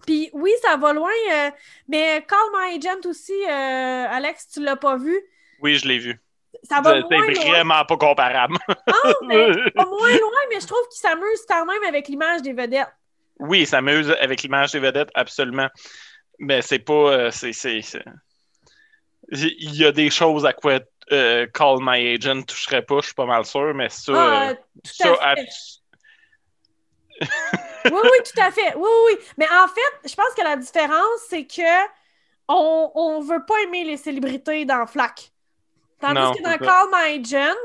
Puis 0.05 0.29
oui, 0.31 0.51
ça 0.61 0.77
va 0.77 0.93
loin, 0.93 1.09
euh, 1.31 1.49
mais 1.87 2.23
Call 2.27 2.37
My 2.53 2.77
Agent 2.77 3.09
aussi, 3.09 3.33
euh, 3.49 4.05
Alex, 4.09 4.47
tu 4.49 4.61
l'as 4.63 4.75
pas 4.75 4.95
vu? 4.97 5.19
Oui, 5.59 5.75
je 5.75 5.87
l'ai 5.87 5.97
vu. 5.97 6.21
Ça 6.69 6.81
va 6.81 7.01
C'est 7.01 7.49
vraiment 7.49 7.83
pas 7.83 7.97
comparable. 7.97 8.57
Ah, 8.67 8.93
mais 9.25 9.47
pas 9.71 9.85
moins 9.85 10.09
loin, 10.11 10.41
mais 10.51 10.59
je 10.61 10.67
trouve 10.67 10.87
qu'il 10.91 10.99
s'amuse 11.01 11.41
quand 11.49 11.65
même 11.65 11.83
avec 11.87 12.07
l'image 12.07 12.43
des 12.43 12.53
vedettes. 12.53 12.93
Oui, 13.39 13.65
ça 13.65 13.81
m'amuse 13.81 14.11
avec 14.21 14.43
l'image 14.43 14.71
des 14.71 14.79
vedettes, 14.79 15.09
absolument. 15.15 15.67
Mais 16.37 16.61
c'est 16.61 16.77
pas. 16.77 17.31
c'est- 17.31 18.03
Il 19.31 19.75
y 19.75 19.83
a 19.83 19.91
des 19.91 20.11
choses 20.11 20.45
à 20.45 20.53
quoi 20.53 20.79
euh, 21.13 21.47
Call 21.53 21.77
My 21.81 22.15
Agent 22.15 22.43
toucherait 22.43 22.81
pas, 22.83 22.99
je 23.01 23.05
suis 23.07 23.13
pas 23.13 23.25
mal 23.25 23.45
sûr, 23.45 23.73
mais 23.73 23.89
ça. 23.89 24.11
Ah, 24.15 24.49
euh, 24.49 24.53
tout 24.83 24.91
ça 24.93 25.13
à 25.21 25.35
fait. 25.35 25.41
abs- 25.41 25.79
Oui, 27.85 27.99
oui, 28.01 28.17
tout 28.23 28.41
à 28.41 28.51
fait. 28.51 28.75
Oui, 28.75 28.89
oui. 29.07 29.17
Mais 29.37 29.45
en 29.47 29.67
fait, 29.67 30.09
je 30.09 30.15
pense 30.15 30.33
que 30.35 30.41
la 30.43 30.55
différence, 30.55 31.19
c'est 31.29 31.45
que 31.45 31.61
on, 32.47 32.91
on 32.95 33.19
veut 33.21 33.43
pas 33.45 33.55
aimer 33.63 33.83
les 33.83 33.97
célébrités 33.97 34.65
dans 34.65 34.85
Flack. 34.87 35.31
Tandis 35.99 36.15
Non, 36.15 36.31
que 36.33 36.43
dans. 36.43 36.57
Call 36.57 36.87
My 36.91 37.19
Agent, 37.19 37.55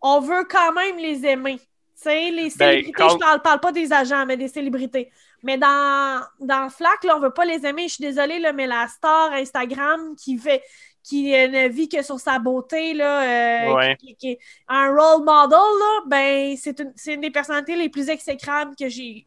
on 0.00 0.20
veut 0.20 0.44
quand 0.44 0.72
même 0.72 0.96
les 0.98 1.24
aimer. 1.26 1.58
Tu 1.58 1.64
sais, 2.04 2.30
les 2.30 2.50
célébrités, 2.50 2.92
Call- 2.92 3.10
je 3.10 3.16
parle, 3.16 3.42
parle 3.42 3.60
pas 3.60 3.72
des 3.72 3.92
agents, 3.92 4.24
mais 4.26 4.36
des 4.36 4.48
célébrités. 4.48 5.10
Mais 5.42 5.56
dans, 5.58 6.22
dans 6.40 6.68
Flack, 6.70 7.02
là, 7.04 7.16
on 7.16 7.20
veut 7.20 7.32
pas 7.32 7.44
les 7.44 7.64
aimer. 7.66 7.88
Je 7.88 7.94
suis 7.94 8.02
désolée, 8.04 8.38
là, 8.38 8.52
mais 8.52 8.66
la 8.66 8.86
star 8.88 9.32
Instagram 9.32 10.14
qui 10.16 10.38
fait 10.38 10.62
qui 11.02 11.30
ne 11.32 11.68
vit 11.68 11.88
que 11.88 12.02
sur 12.02 12.20
sa 12.20 12.38
beauté, 12.38 12.92
là, 12.94 13.22
euh, 13.68 13.74
Ouais. 13.74 13.96
qui, 13.96 14.14
qui 14.16 14.30
est 14.32 14.38
un 14.68 14.88
role 14.90 15.24
model, 15.24 15.58
là, 15.58 16.00
ben, 16.06 16.56
c'est 16.56 16.78
une, 16.80 16.92
c'est 16.96 17.14
une 17.14 17.20
des 17.22 17.30
personnalités 17.30 17.76
les 17.76 17.88
plus 17.88 18.08
exécrables 18.08 18.74
que 18.76 18.88
j'ai 18.88 19.26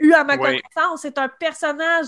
eu 0.00 0.12
à 0.14 0.24
ma 0.24 0.34
Ouais. 0.36 0.60
connaissance. 0.60 1.02
C'est 1.02 1.18
un 1.18 1.28
personnage 1.28 2.06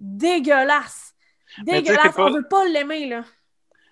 dégueulasse. 0.00 1.14
Dégueulasse. 1.62 2.14
pas- 2.14 2.26
On 2.26 2.30
veut 2.32 2.46
pas 2.48 2.64
l'aimer, 2.66 3.06
là. 3.06 3.24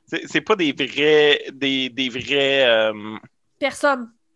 C'est 0.06 0.26
c'est 0.28 0.40
pas 0.40 0.56
des 0.56 0.72
vrais. 0.72 1.44
Des, 1.52 1.88
des 1.88 2.08
vrais. 2.08 2.66
euh, 2.66 3.16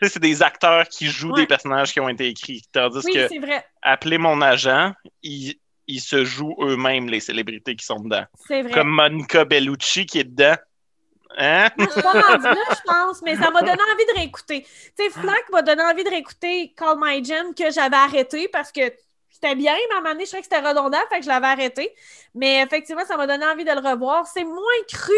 c'est 0.02 0.18
des 0.20 0.42
acteurs 0.42 0.88
qui 0.88 1.06
jouent 1.06 1.32
Ouais. 1.32 1.42
des 1.42 1.46
personnages 1.46 1.92
qui 1.92 2.00
ont 2.00 2.08
été 2.08 2.28
écrits. 2.28 2.62
Tandis 2.72 3.00
Oui, 3.04 3.12
que 3.14 3.28
c'est 3.28 3.38
vrai. 3.38 3.64
appeler 3.82 4.16
mon 4.18 4.40
agent, 4.40 4.92
ils, 5.22 5.58
ils 5.88 6.00
se 6.00 6.24
jouent 6.24 6.54
eux-mêmes, 6.60 7.08
les 7.08 7.20
célébrités 7.20 7.74
qui 7.74 7.84
sont 7.84 7.98
dedans. 8.00 8.24
C'est 8.46 8.62
vrai. 8.62 8.72
Comme 8.72 8.88
Monica 8.90 9.44
Bellucci 9.44 10.06
qui 10.06 10.20
est 10.20 10.24
dedans. 10.24 10.56
Hein? 11.36 11.68
Je 11.78 11.90
suis 11.90 12.02
pas 12.02 12.20
rendue 12.20 12.44
là, 12.44 12.54
je 12.70 12.82
pense, 12.86 13.22
mais 13.22 13.36
ça 13.36 13.50
m'a 13.50 13.60
donné 13.60 13.72
envie 13.92 14.06
de 14.06 14.18
réécouter. 14.18 14.62
Tu 14.62 15.04
sais, 15.04 15.10
Flack 15.10 15.50
m'a 15.52 15.62
donné 15.62 15.82
envie 15.82 16.04
de 16.04 16.08
réécouter 16.10 16.72
Call 16.76 16.96
My 17.00 17.24
Jen 17.24 17.54
que 17.54 17.70
j'avais 17.70 17.96
arrêté 17.96 18.48
parce 18.48 18.72
que 18.72 18.80
c'était 19.30 19.54
bien, 19.54 19.74
mais 19.88 19.94
à 19.94 19.98
un 19.98 20.00
moment 20.00 20.12
donné, 20.14 20.24
je 20.24 20.30
trouvais 20.30 20.42
que 20.42 20.48
c'était 20.52 20.66
redondant, 20.66 20.98
fait 21.10 21.18
que 21.18 21.24
je 21.24 21.28
l'avais 21.28 21.46
arrêté. 21.46 21.94
Mais 22.34 22.62
effectivement, 22.62 23.04
ça 23.06 23.16
m'a 23.16 23.26
donné 23.26 23.44
envie 23.46 23.64
de 23.64 23.70
le 23.70 23.78
revoir. 23.88 24.26
C'est 24.26 24.42
moins 24.44 24.82
cru 24.88 25.14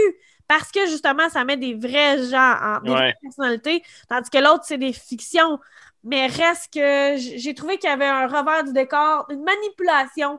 parce 0.47 0.71
que 0.71 0.85
justement, 0.87 1.29
ça 1.31 1.45
met 1.45 1.57
des 1.57 1.75
vrais 1.75 2.19
gens, 2.29 2.55
en, 2.61 2.81
des 2.81 2.91
Ouais. 2.91 2.97
vraies 2.97 3.15
personnalités, 3.23 3.83
tandis 4.09 4.29
que 4.31 4.39
l'autre, 4.39 4.65
c'est 4.67 4.79
des 4.79 4.93
fictions. 4.93 5.59
Mais 6.05 6.27
reste 6.27 6.73
que 6.75 7.17
j'ai 7.17 7.55
trouvé 7.55 7.79
qu'il 7.79 7.89
y 7.89 7.93
avait 7.93 8.07
un 8.07 8.27
revers 8.27 8.65
du 8.65 8.73
décor, 8.73 9.27
une 9.31 9.43
manipulation 9.45 10.39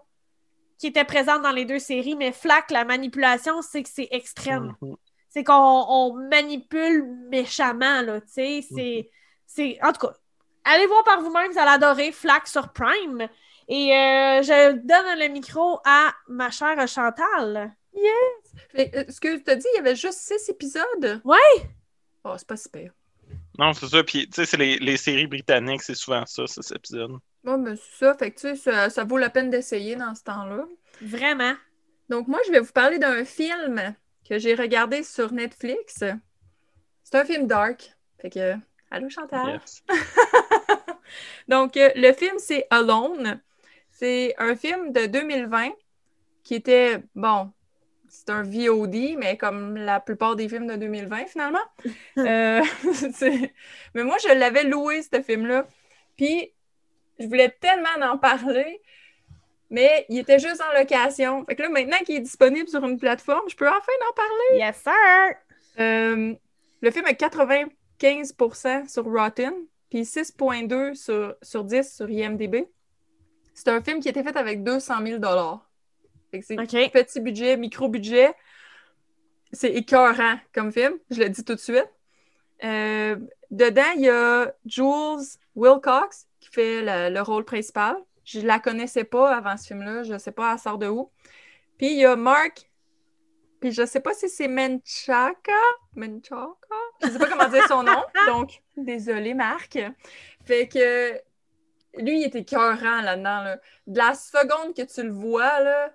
qui 0.81 0.87
était 0.87 1.05
présente 1.05 1.43
dans 1.43 1.51
les 1.51 1.63
deux 1.65 1.79
séries, 1.79 2.15
mais 2.15 2.31
Flack, 2.31 2.71
la 2.71 2.83
manipulation, 2.83 3.61
c'est 3.61 3.83
que 3.83 3.89
c'est 3.89 4.07
extrême 4.11 4.75
Mhm. 4.81 4.95
c'est 5.29 5.43
qu'on 5.45 5.53
on 5.87 6.13
manipule 6.29 7.05
méchamment, 7.29 8.01
là, 8.01 8.19
tu 8.21 8.27
sais, 8.33 8.61
c'est... 8.69 9.09
c'est- 9.45 9.77
En 9.83 9.93
tout 9.93 10.07
cas, 10.07 10.13
allez 10.65 10.87
voir 10.87 11.03
par 11.05 11.21
vous-même, 11.21 11.51
vous 11.51 11.59
allez 11.59 11.69
adorer 11.71 12.11
Flack 12.11 12.47
sur 12.47 12.73
Prime. 12.73 13.27
Et 13.67 13.91
euh, 13.95 14.41
je 14.41 14.71
donne 14.73 15.19
le 15.19 15.27
micro 15.29 15.79
à 15.85 16.11
ma 16.27 16.49
chère 16.49 16.85
Chantal. 16.87 17.73
Fait, 18.75 18.91
euh, 18.95 19.05
ce 19.09 19.21
que 19.21 19.37
tu 19.37 19.49
as 19.51 19.55
dit, 19.55 19.67
il 19.73 19.77
y 19.77 19.79
avait 19.79 19.95
juste 19.95 20.19
six 20.19 20.49
épisodes? 20.49 21.21
Ouais. 21.23 21.37
Oh, 22.25 22.33
c'est 22.37 22.47
pas 22.47 22.57
super. 22.57 22.91
Non, 23.57 23.71
c'est 23.73 23.87
ça. 23.87 24.03
Puis, 24.03 24.27
tu 24.27 24.33
sais, 24.35 24.45
c'est 24.45 24.57
les, 24.57 24.77
les 24.79 24.97
séries 24.97 25.27
britanniques, 25.27 25.83
c'est 25.83 25.95
souvent 25.95 26.25
ça, 26.25 26.47
cet 26.47 26.75
épisode. 26.75 27.17
Bon, 27.43 27.57
ben, 27.57 27.75
c'est 27.75 28.05
ça. 28.05 28.13
Fait 28.15 28.31
que, 28.31 28.39
tu 28.39 28.47
sais, 28.49 28.55
ça, 28.55 28.89
ça 28.89 29.03
vaut 29.03 29.17
la 29.17 29.29
peine 29.29 29.49
d'essayer 29.49 29.95
dans 29.95 30.13
ce 30.15 30.23
temps-là. 30.23 30.65
Vraiment. 31.01 31.53
Donc, 32.09 32.27
moi, 32.27 32.39
je 32.45 32.51
vais 32.51 32.59
vous 32.59 32.71
parler 32.71 32.99
d'un 32.99 33.25
film 33.25 33.95
que 34.27 34.37
j'ai 34.37 34.53
regardé 34.53 35.03
sur 35.03 35.31
Netflix. 35.33 36.03
C'est 37.03 37.17
un 37.17 37.25
film 37.25 37.47
dark. 37.47 37.95
Fait 38.19 38.29
que, 38.29 38.55
allô, 38.91 39.09
Chantal? 39.09 39.59
Yes. 39.63 39.83
Donc, 41.47 41.77
euh, 41.77 41.89
le 41.95 42.13
film, 42.13 42.35
c'est 42.37 42.67
Alone. 42.69 43.41
C'est 43.89 44.35
un 44.37 44.55
film 44.55 44.91
de 44.93 45.05
2020 45.05 45.71
qui 46.43 46.55
était, 46.55 47.03
bon, 47.15 47.51
c'est 48.07 48.29
un 48.29 48.43
VOD, 48.43 49.15
mais 49.17 49.37
comme 49.37 49.75
la 49.75 49.99
plupart 49.99 50.35
des 50.35 50.47
films 50.49 50.67
de 50.67 50.75
2020, 50.75 51.25
finalement. 51.27 51.59
Euh, 52.17 52.61
c'est- 53.13 53.53
mais 53.95 54.03
moi, 54.03 54.17
je 54.21 54.33
l'avais 54.33 54.63
loué, 54.63 55.01
ce 55.01 55.21
film-là. 55.21 55.65
Puis, 56.17 56.51
je 57.21 57.27
voulais 57.27 57.49
tellement 57.49 57.89
en 58.01 58.17
parler, 58.17 58.81
mais 59.69 60.05
il 60.09 60.19
était 60.19 60.39
juste 60.39 60.61
en 60.61 60.77
location. 60.77 61.45
Fait 61.45 61.55
que 61.55 61.61
là, 61.63 61.69
maintenant 61.69 61.97
qu'il 62.05 62.15
est 62.15 62.21
disponible 62.21 62.67
sur 62.67 62.83
une 62.83 62.97
plateforme, 62.97 63.47
je 63.49 63.55
peux 63.55 63.67
enfin 63.67 63.91
en 64.09 64.13
parler. 64.13 64.57
Yes, 64.59 64.77
sir! 64.77 65.37
Euh, 65.79 66.33
le 66.81 66.91
film 66.91 67.05
a 67.05 67.13
95% 67.13 68.89
sur 68.89 69.05
Rotten, 69.05 69.53
puis 69.89 70.01
6.2 70.01 70.95
sur, 70.95 71.35
sur 71.41 71.63
10 71.63 71.95
sur 71.95 72.09
IMDb. 72.09 72.67
C'est 73.53 73.69
un 73.69 73.81
film 73.81 73.99
qui 73.99 74.07
a 74.07 74.11
été 74.11 74.23
fait 74.23 74.35
avec 74.35 74.63
200 74.63 75.05
000 75.05 75.21
Fait 76.31 76.39
que 76.39 76.45
c'est 76.45 76.59
OK. 76.59 76.91
petit 76.91 77.19
budget, 77.19 77.57
micro-budget. 77.57 78.33
C'est 79.53 79.73
écœurant 79.73 80.37
comme 80.53 80.71
film, 80.71 80.93
je 81.09 81.19
le 81.19 81.29
dis 81.29 81.43
tout 81.43 81.55
de 81.55 81.59
suite. 81.59 81.89
Euh, 82.63 83.17
dedans, 83.49 83.91
il 83.95 84.01
y 84.01 84.09
a 84.09 84.53
Jules 84.65 85.37
Wilcox 85.55 86.27
fait 86.51 86.81
le, 86.81 87.13
le 87.13 87.21
rôle 87.21 87.45
principal. 87.45 87.95
Je 88.23 88.39
la 88.41 88.59
connaissais 88.59 89.03
pas 89.03 89.35
avant 89.35 89.57
ce 89.57 89.67
film-là, 89.67 90.03
je 90.03 90.17
sais 90.17 90.31
pas, 90.31 90.53
elle 90.53 90.59
sort 90.59 90.77
de 90.77 90.87
où. 90.87 91.11
Puis 91.77 91.91
il 91.91 91.97
y 91.97 92.05
a 92.05 92.15
Mark, 92.15 92.69
puis 93.59 93.71
je 93.71 93.85
sais 93.85 93.99
pas 93.99 94.13
si 94.13 94.29
c'est 94.29 94.47
Menchaka, 94.47 95.51
Menchaka, 95.95 96.75
je 97.01 97.09
sais 97.09 97.19
pas 97.19 97.27
comment 97.27 97.49
dire 97.49 97.67
son 97.67 97.83
nom, 97.83 98.03
donc 98.27 98.61
désolé 98.77 99.33
Marc. 99.33 99.79
Fait 100.45 100.67
que 100.67 101.13
lui, 101.97 102.21
il 102.21 102.25
était 102.25 102.39
écœurant 102.39 103.01
là-dedans. 103.01 103.43
Là. 103.43 103.57
De 103.87 103.97
la 103.97 104.13
seconde 104.13 104.75
que 104.75 104.81
tu 104.81 105.03
le 105.03 105.11
vois, 105.11 105.59
là, 105.59 105.93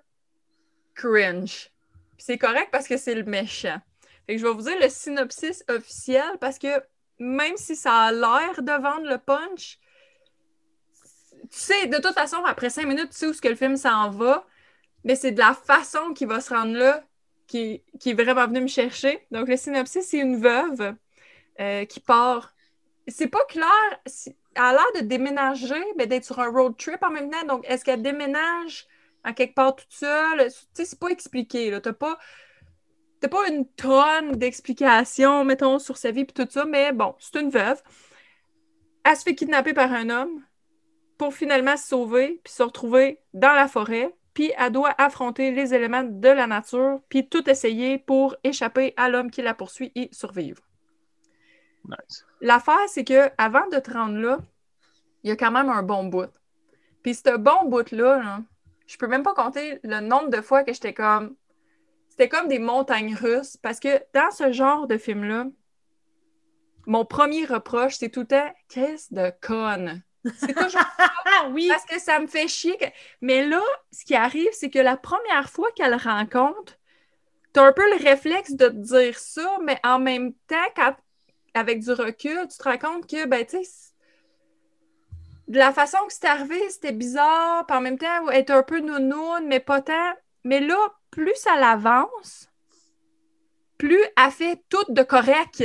cringe. 0.95 1.71
C'est 2.17 2.37
correct 2.37 2.69
parce 2.71 2.87
que 2.87 2.97
c'est 2.97 3.15
le 3.15 3.23
méchant. 3.23 3.79
Fait 4.25 4.35
que 4.35 4.41
je 4.41 4.45
vais 4.45 4.53
vous 4.53 4.63
dire 4.63 4.79
le 4.81 4.89
synopsis 4.89 5.63
officiel 5.69 6.37
parce 6.39 6.59
que 6.59 6.67
même 7.19 7.57
si 7.57 7.75
ça 7.75 7.93
a 7.93 8.11
l'air 8.11 8.61
de 8.61 8.71
vendre 8.71 9.07
le 9.07 9.17
punch, 9.17 9.79
sais, 11.51 11.87
de 11.87 11.97
toute 11.97 12.13
façon, 12.13 12.37
après 12.45 12.69
cinq 12.69 12.87
minutes, 12.87 13.09
tu 13.11 13.17
sais 13.17 13.27
où 13.27 13.33
ce 13.33 13.41
que 13.41 13.47
le 13.47 13.55
film 13.55 13.77
s'en 13.77 14.09
va, 14.09 14.45
mais 15.03 15.15
c'est 15.15 15.31
de 15.31 15.39
la 15.39 15.53
façon 15.53 16.13
qu'il 16.13 16.27
va 16.27 16.41
se 16.41 16.53
rendre 16.53 16.77
là 16.77 17.03
qui, 17.47 17.83
qui 17.99 18.09
est 18.11 18.13
vraiment 18.13 18.47
venu 18.47 18.61
me 18.61 18.67
chercher. 18.67 19.25
Donc, 19.31 19.47
le 19.47 19.57
synopsis, 19.57 20.05
c'est 20.05 20.19
une 20.19 20.37
veuve 20.37 20.95
euh, 21.59 21.85
qui 21.85 21.99
part. 21.99 22.53
C'est 23.07 23.27
pas 23.27 23.43
clair. 23.45 23.67
Elle 24.05 24.61
a 24.61 24.71
l'air 24.73 25.01
de 25.01 25.07
déménager, 25.07 25.83
mais 25.97 26.07
d'être 26.07 26.25
sur 26.25 26.39
un 26.39 26.49
road 26.49 26.75
trip 26.77 27.01
en 27.03 27.11
même 27.11 27.29
temps. 27.29 27.45
Donc, 27.45 27.65
est-ce 27.67 27.85
qu'elle 27.85 28.01
déménage 28.01 28.87
à 29.23 29.33
quelque 29.33 29.55
part 29.55 29.75
toute 29.75 29.91
seule? 29.91 30.47
Tu 30.47 30.53
sais, 30.73 30.85
c'est 30.85 30.99
pas 30.99 31.09
expliqué. 31.09 31.77
T'as 31.81 31.93
pas. 31.93 32.17
T'as 33.19 33.29
pas 33.29 33.47
une 33.49 33.67
tonne 33.67 34.33
d'explications, 34.33 35.43
mettons, 35.43 35.79
sur 35.79 35.97
sa 35.97 36.11
vie 36.11 36.21
et 36.21 36.25
tout 36.27 36.47
ça, 36.47 36.65
mais 36.65 36.91
bon, 36.91 37.15
c'est 37.17 37.39
une 37.39 37.49
veuve. 37.49 37.81
Elle 39.03 39.17
se 39.17 39.23
fait 39.23 39.33
kidnapper 39.33 39.73
par 39.73 39.91
un 39.91 40.11
homme 40.11 40.43
pour 41.17 41.33
finalement 41.33 41.77
se 41.77 41.87
sauver 41.87 42.41
puis 42.43 42.53
se 42.53 42.63
retrouver 42.63 43.19
dans 43.33 43.53
la 43.53 43.67
forêt. 43.67 44.13
Puis 44.33 44.51
elle 44.57 44.71
doit 44.71 44.93
affronter 44.97 45.51
les 45.51 45.73
éléments 45.73 46.03
de 46.03 46.29
la 46.29 46.45
nature 46.45 47.01
puis 47.09 47.27
tout 47.27 47.49
essayer 47.49 47.97
pour 47.97 48.35
échapper 48.43 48.93
à 48.95 49.09
l'homme 49.09 49.31
qui 49.31 49.41
la 49.41 49.53
poursuit 49.53 49.91
et 49.95 50.09
survivre. 50.11 50.61
Nice. 51.85 52.25
L'affaire, 52.41 52.87
c'est 52.87 53.03
que 53.03 53.31
avant 53.37 53.67
de 53.69 53.79
te 53.79 53.91
rendre 53.91 54.17
là, 54.17 54.37
il 55.23 55.29
y 55.29 55.31
a 55.31 55.35
quand 55.35 55.51
même 55.51 55.69
un 55.69 55.83
bon 55.83 56.03
bout. 56.05 56.31
Puis 57.01 57.15
ce 57.15 57.37
bon 57.37 57.65
bout-là, 57.65 58.19
là, 58.19 58.41
je 58.85 58.97
peux 58.97 59.07
même 59.07 59.23
pas 59.23 59.33
compter 59.33 59.79
le 59.83 59.99
nombre 59.99 60.29
de 60.29 60.41
fois 60.41 60.63
que 60.63 60.73
j'étais 60.73 60.93
comme. 60.93 61.35
C'était 62.09 62.29
comme 62.29 62.47
des 62.47 62.59
montagnes 62.59 63.15
russes. 63.15 63.57
Parce 63.57 63.79
que 63.79 64.01
dans 64.13 64.31
ce 64.31 64.51
genre 64.51 64.87
de 64.87 64.97
film-là, 64.97 65.47
mon 66.85 67.05
premier 67.05 67.45
reproche, 67.45 67.95
c'est 67.97 68.09
tout 68.09 68.21
le 68.21 68.27
temps 68.27 68.53
Qu'est-ce 68.69 69.13
de 69.13 69.31
conne? 69.41 70.01
C'est 70.39 70.53
toujours 70.53 70.81
Ah 71.25 71.47
oui! 71.51 71.67
parce 71.69 71.85
que 71.85 71.99
ça 71.99 72.19
me 72.19 72.27
fait 72.27 72.47
chier. 72.47 72.77
que- 72.77 72.85
Mais 73.21 73.45
là, 73.45 73.61
ce 73.91 74.05
qui 74.05 74.15
arrive, 74.15 74.49
c'est 74.53 74.69
que 74.69 74.79
la 74.79 74.97
première 74.97 75.49
fois 75.49 75.69
qu'elle 75.75 75.91
le 75.91 75.97
rencontre, 75.97 76.73
tu 77.53 77.59
as 77.59 77.63
un 77.63 77.73
peu 77.73 77.83
le 77.97 78.03
réflexe 78.03 78.51
de 78.53 78.67
te 78.67 78.73
dire 78.73 79.17
ça, 79.19 79.57
mais 79.63 79.79
en 79.83 79.99
même 79.99 80.33
temps, 80.47 80.55
quand- 80.75 80.95
avec 81.53 81.79
du 81.79 81.91
recul, 81.91 82.47
tu 82.49 82.57
te 82.57 82.63
rends 82.63 82.77
compte 82.77 83.07
que, 83.09 83.25
ben, 83.25 83.45
tu 83.45 83.63
sais, 83.63 83.93
de 85.47 85.57
la 85.57 85.71
façon 85.71 85.97
que 86.07 86.13
c'est 86.13 86.25
arrivé, 86.25 86.69
c'était 86.69 86.91
bizarre, 86.91 87.65
puis 87.65 87.77
en 87.77 87.81
même 87.81 87.97
temps, 87.97 88.29
elle 88.29 88.39
est 88.39 88.49
un 88.51 88.63
peu 88.63 88.79
nounoune, 88.79 89.47
mais 89.47 89.59
pas 89.61 89.81
tant. 89.81 90.13
Mais 90.43 90.59
là, 90.59 90.77
plus 91.09 91.35
ça 91.35 91.55
l'avance, 91.57 92.49
plus 93.77 94.01
elle 94.17 94.31
fait 94.31 94.61
tout 94.69 94.83
de 94.89 95.03
correct. 95.03 95.63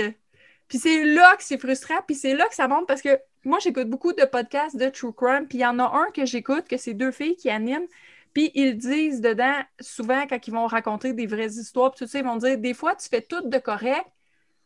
Puis 0.69 0.79
c'est 0.79 1.05
là 1.05 1.37
que 1.37 1.43
c'est 1.43 1.59
frustrant, 1.59 2.01
puis 2.07 2.15
c'est 2.15 2.35
là 2.35 2.47
que 2.49 2.55
ça 2.55 2.69
monte 2.69 2.87
parce 2.87 3.03
que 3.03 3.19
moi, 3.45 3.59
j'écoute 3.61 3.89
beaucoup 3.89 4.13
de 4.13 4.25
podcasts 4.25 4.77
de 4.77 4.89
True 4.89 5.13
Crime, 5.13 5.47
puis 5.49 5.59
il 5.59 5.63
y 5.63 5.67
en 5.67 5.79
a 5.79 5.85
un 5.85 6.11
que 6.15 6.25
j'écoute, 6.27 6.69
que 6.69 6.77
c'est 6.77 6.95
deux 6.95 7.11
filles 7.11 7.37
qui 7.37 7.51
animent, 7.51 7.87
puis 8.33 8.51
ils 8.55 8.77
disent 8.77 9.21
dedans, 9.21 9.61
souvent, 9.81 10.27
quand 10.27 10.47
ils 10.47 10.53
vont 10.53 10.67
raconter 10.67 11.13
des 11.13 11.27
vraies 11.27 11.49
histoires, 11.51 11.91
puis 11.93 12.05
tout 12.05 12.11
ça, 12.11 12.19
ils 12.19 12.25
vont 12.25 12.37
dire, 12.37 12.57
des 12.59 12.75
fois, 12.75 12.95
tu 12.97 13.09
fais 13.09 13.21
tout 13.23 13.43
de 13.49 13.59
correct, 13.59 14.07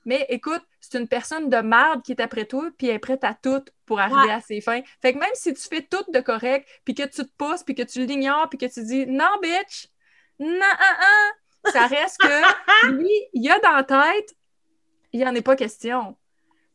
mais 0.05 0.25
écoute, 0.29 0.63
c'est 0.81 0.99
une 0.99 1.09
personne 1.09 1.49
de 1.51 1.57
merde 1.57 2.03
qui 2.03 2.13
est 2.13 2.21
après 2.21 2.45
toi, 2.45 2.69
puis 2.79 2.87
elle 2.87 2.95
est 2.97 2.99
prête 3.01 3.25
à 3.25 3.35
tout 3.35 3.65
pour 3.87 3.99
arriver 3.99 4.27
Ouais. 4.29 4.33
à 4.33 4.41
ses 4.41 4.61
fins. 4.61 4.83
Fait 5.03 5.13
que 5.13 5.19
même 5.19 5.29
si 5.35 5.53
tu 5.53 5.63
fais 5.63 5.83
tout 5.83 6.05
de 6.13 6.21
correct, 6.21 6.69
puis 6.85 6.95
que 6.95 7.03
tu 7.03 7.25
te 7.25 7.31
pousses, 7.37 7.65
puis 7.65 7.75
que 7.75 7.83
tu 7.83 8.05
l'ignores, 8.07 8.49
puis 8.49 8.59
que 8.59 8.73
tu 8.73 8.85
dis, 8.85 9.05
non, 9.07 9.27
bitch, 9.43 9.89
non, 10.39 10.61
ah, 10.63 10.97
ah, 11.01 11.71
ça 11.73 11.87
reste 11.89 12.19
que 12.21 12.87
lui, 12.93 13.11
il 13.33 13.51
a 13.51 13.59
dans 13.59 13.73
la 13.73 13.83
tête, 13.83 14.37
il 15.13 15.19
n'y 15.21 15.27
en 15.27 15.35
est 15.35 15.43
pas 15.43 15.57
question. 15.57 16.17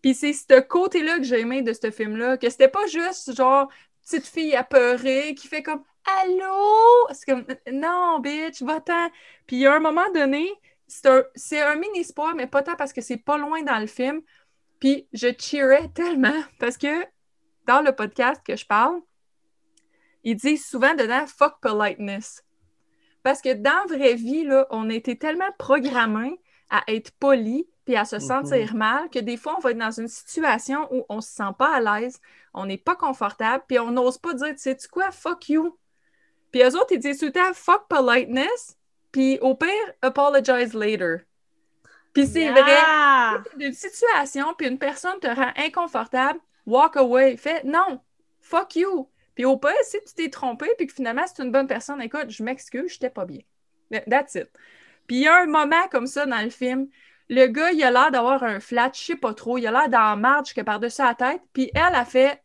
Puis 0.02 0.14
c'est 0.16 0.34
ce 0.34 0.60
côté-là 0.60 1.18
que 1.18 1.24
j'ai 1.24 1.40
aimé 1.40 1.62
de 1.62 1.74
ce 1.74 1.92
film-là, 1.92 2.38
que 2.38 2.50
c'était 2.50 2.68
pas 2.68 2.88
juste 2.88 3.36
genre 3.36 3.70
petite 4.04 4.26
fille 4.26 4.56
apeurée 4.56 5.36
qui 5.36 5.48
fait 5.48 5.64
comme 5.64 5.84
Allô? 6.06 7.08
C'est 7.14 7.32
comme 7.32 7.46
Non, 7.72 8.20
bitch, 8.20 8.62
va-t'en. 8.62 9.10
Puis 9.46 9.58
il 9.58 9.60
y 9.60 9.68
a 9.68 9.76
un 9.76 9.80
moment 9.80 10.10
donné, 10.14 10.52
c'est 10.88 11.08
un, 11.08 11.24
c'est 11.36 11.62
un 11.62 11.76
mini 11.76 12.04
spoil, 12.04 12.36
mais 12.36 12.48
pas 12.48 12.64
tant 12.64 12.76
parce 12.76 12.94
que 12.94 13.02
c'est 13.02 13.18
pas 13.18 13.38
loin 13.38 13.62
dans 13.62 13.80
le 13.80 13.88
film. 13.88 14.22
Puis 14.80 15.08
je 15.14 15.28
cheerais 15.38 15.90
tellement 15.90 16.42
parce 16.60 16.78
que 16.78 17.06
dans 17.68 17.82
le 17.82 17.96
podcast 17.96 18.42
que 18.46 18.56
je 18.56 18.66
parle, 18.66 19.00
ils 20.24 20.36
disent 20.36 20.66
souvent 20.66 20.94
dedans 20.96 21.26
fuck 21.28 21.60
politeness. 21.62 22.44
Parce 23.24 23.42
que 23.42 23.54
dans 23.54 23.86
la 23.88 23.98
vraie 23.98 24.16
vie, 24.16 24.44
là, 24.44 24.66
on 24.72 24.90
a 24.90 24.94
été 24.94 25.18
tellement 25.18 25.52
programmés 25.60 26.40
à 26.70 26.84
être 26.88 27.12
poli 27.12 27.68
puis 27.86 27.96
à 27.96 28.06
se 28.06 28.20
sentir 28.20 28.76
mal 28.76 29.10
que 29.10 29.20
des 29.20 29.38
fois, 29.38 29.56
on 29.58 29.62
va 29.62 29.72
être 29.72 29.78
dans 29.78 29.92
une 29.92 30.08
situation 30.08 30.88
où 30.94 31.06
on 31.10 31.22
se 31.22 31.32
sent 31.32 31.54
pas 31.58 31.76
à 31.76 32.00
l'aise, 32.02 32.20
on 32.54 32.66
n'est 32.66 32.78
pas 32.78 32.96
confortable, 32.96 33.64
puis 33.68 33.80
on 33.80 33.92
n'ose 33.92 34.18
pas 34.18 34.34
dire, 34.34 34.50
tu 34.52 34.58
sais, 34.60 34.76
tu 34.76 34.88
quoi, 34.88 35.12
fuck 35.12 35.50
you. 35.50 35.78
Puis 36.52 36.62
eux 36.64 36.76
autres, 36.78 36.92
ils 36.94 37.00
disent 37.00 37.20
tout 37.20 37.26
le 37.28 37.32
temps 37.34 37.54
fuck 37.54 37.88
politeness, 37.90 38.78
puis 39.12 39.40
au 39.42 39.56
pire, 39.56 39.70
apologize 40.02 40.74
later. 40.74 41.26
Puis 42.14 42.28
c'est 42.28 42.50
Yeah! 42.50 42.52
vrai, 42.52 42.94
une 43.60 43.74
situation, 43.74 44.54
puis 44.58 44.68
une 44.68 44.80
personne 44.80 45.20
te 45.20 45.28
rend 45.28 45.52
inconfortable, 45.58 46.40
walk 46.66 46.98
away. 46.98 47.38
Fais 47.38 47.64
non, 47.64 48.02
fuck 48.42 48.76
you. 48.76 49.10
Puis 49.36 49.46
au 49.46 49.58
pire, 49.58 49.72
si 49.84 49.98
tu 50.06 50.14
t'es 50.14 50.30
trompé, 50.30 50.68
puis 50.78 50.88
que 50.88 50.94
finalement 50.94 51.24
c'est 51.28 51.44
une 51.44 51.52
bonne 51.52 51.68
personne, 51.68 52.02
écoute, 52.02 52.30
je 52.30 52.44
m'excuse, 52.44 52.92
j'étais 52.94 53.10
pas 53.10 53.26
bien. 53.26 53.40
That's 54.10 54.36
it. 54.36 54.50
Puis 55.08 55.18
il 55.18 55.22
y 55.24 55.28
a 55.28 55.42
un 55.42 55.48
moment 55.48 55.88
comme 55.90 56.08
ça 56.08 56.26
dans 56.26 56.42
le 56.44 56.50
film. 56.50 56.90
Le 57.34 57.48
gars, 57.48 57.72
il 57.72 57.82
a 57.82 57.92
l'air 57.92 58.12
d'avoir 58.12 58.44
un 58.44 58.60
flat, 58.60 58.92
je 58.94 59.00
sais 59.00 59.16
pas 59.16 59.34
trop. 59.34 59.58
Il 59.58 59.66
a 59.66 59.72
l'air 59.72 59.88
d'en 59.88 60.18
marge 60.18 60.54
que 60.54 60.60
par-dessus 60.60 61.02
la 61.02 61.16
tête. 61.16 61.42
Puis 61.54 61.72
elle 61.74 61.96
a 61.96 62.04
fait 62.04 62.44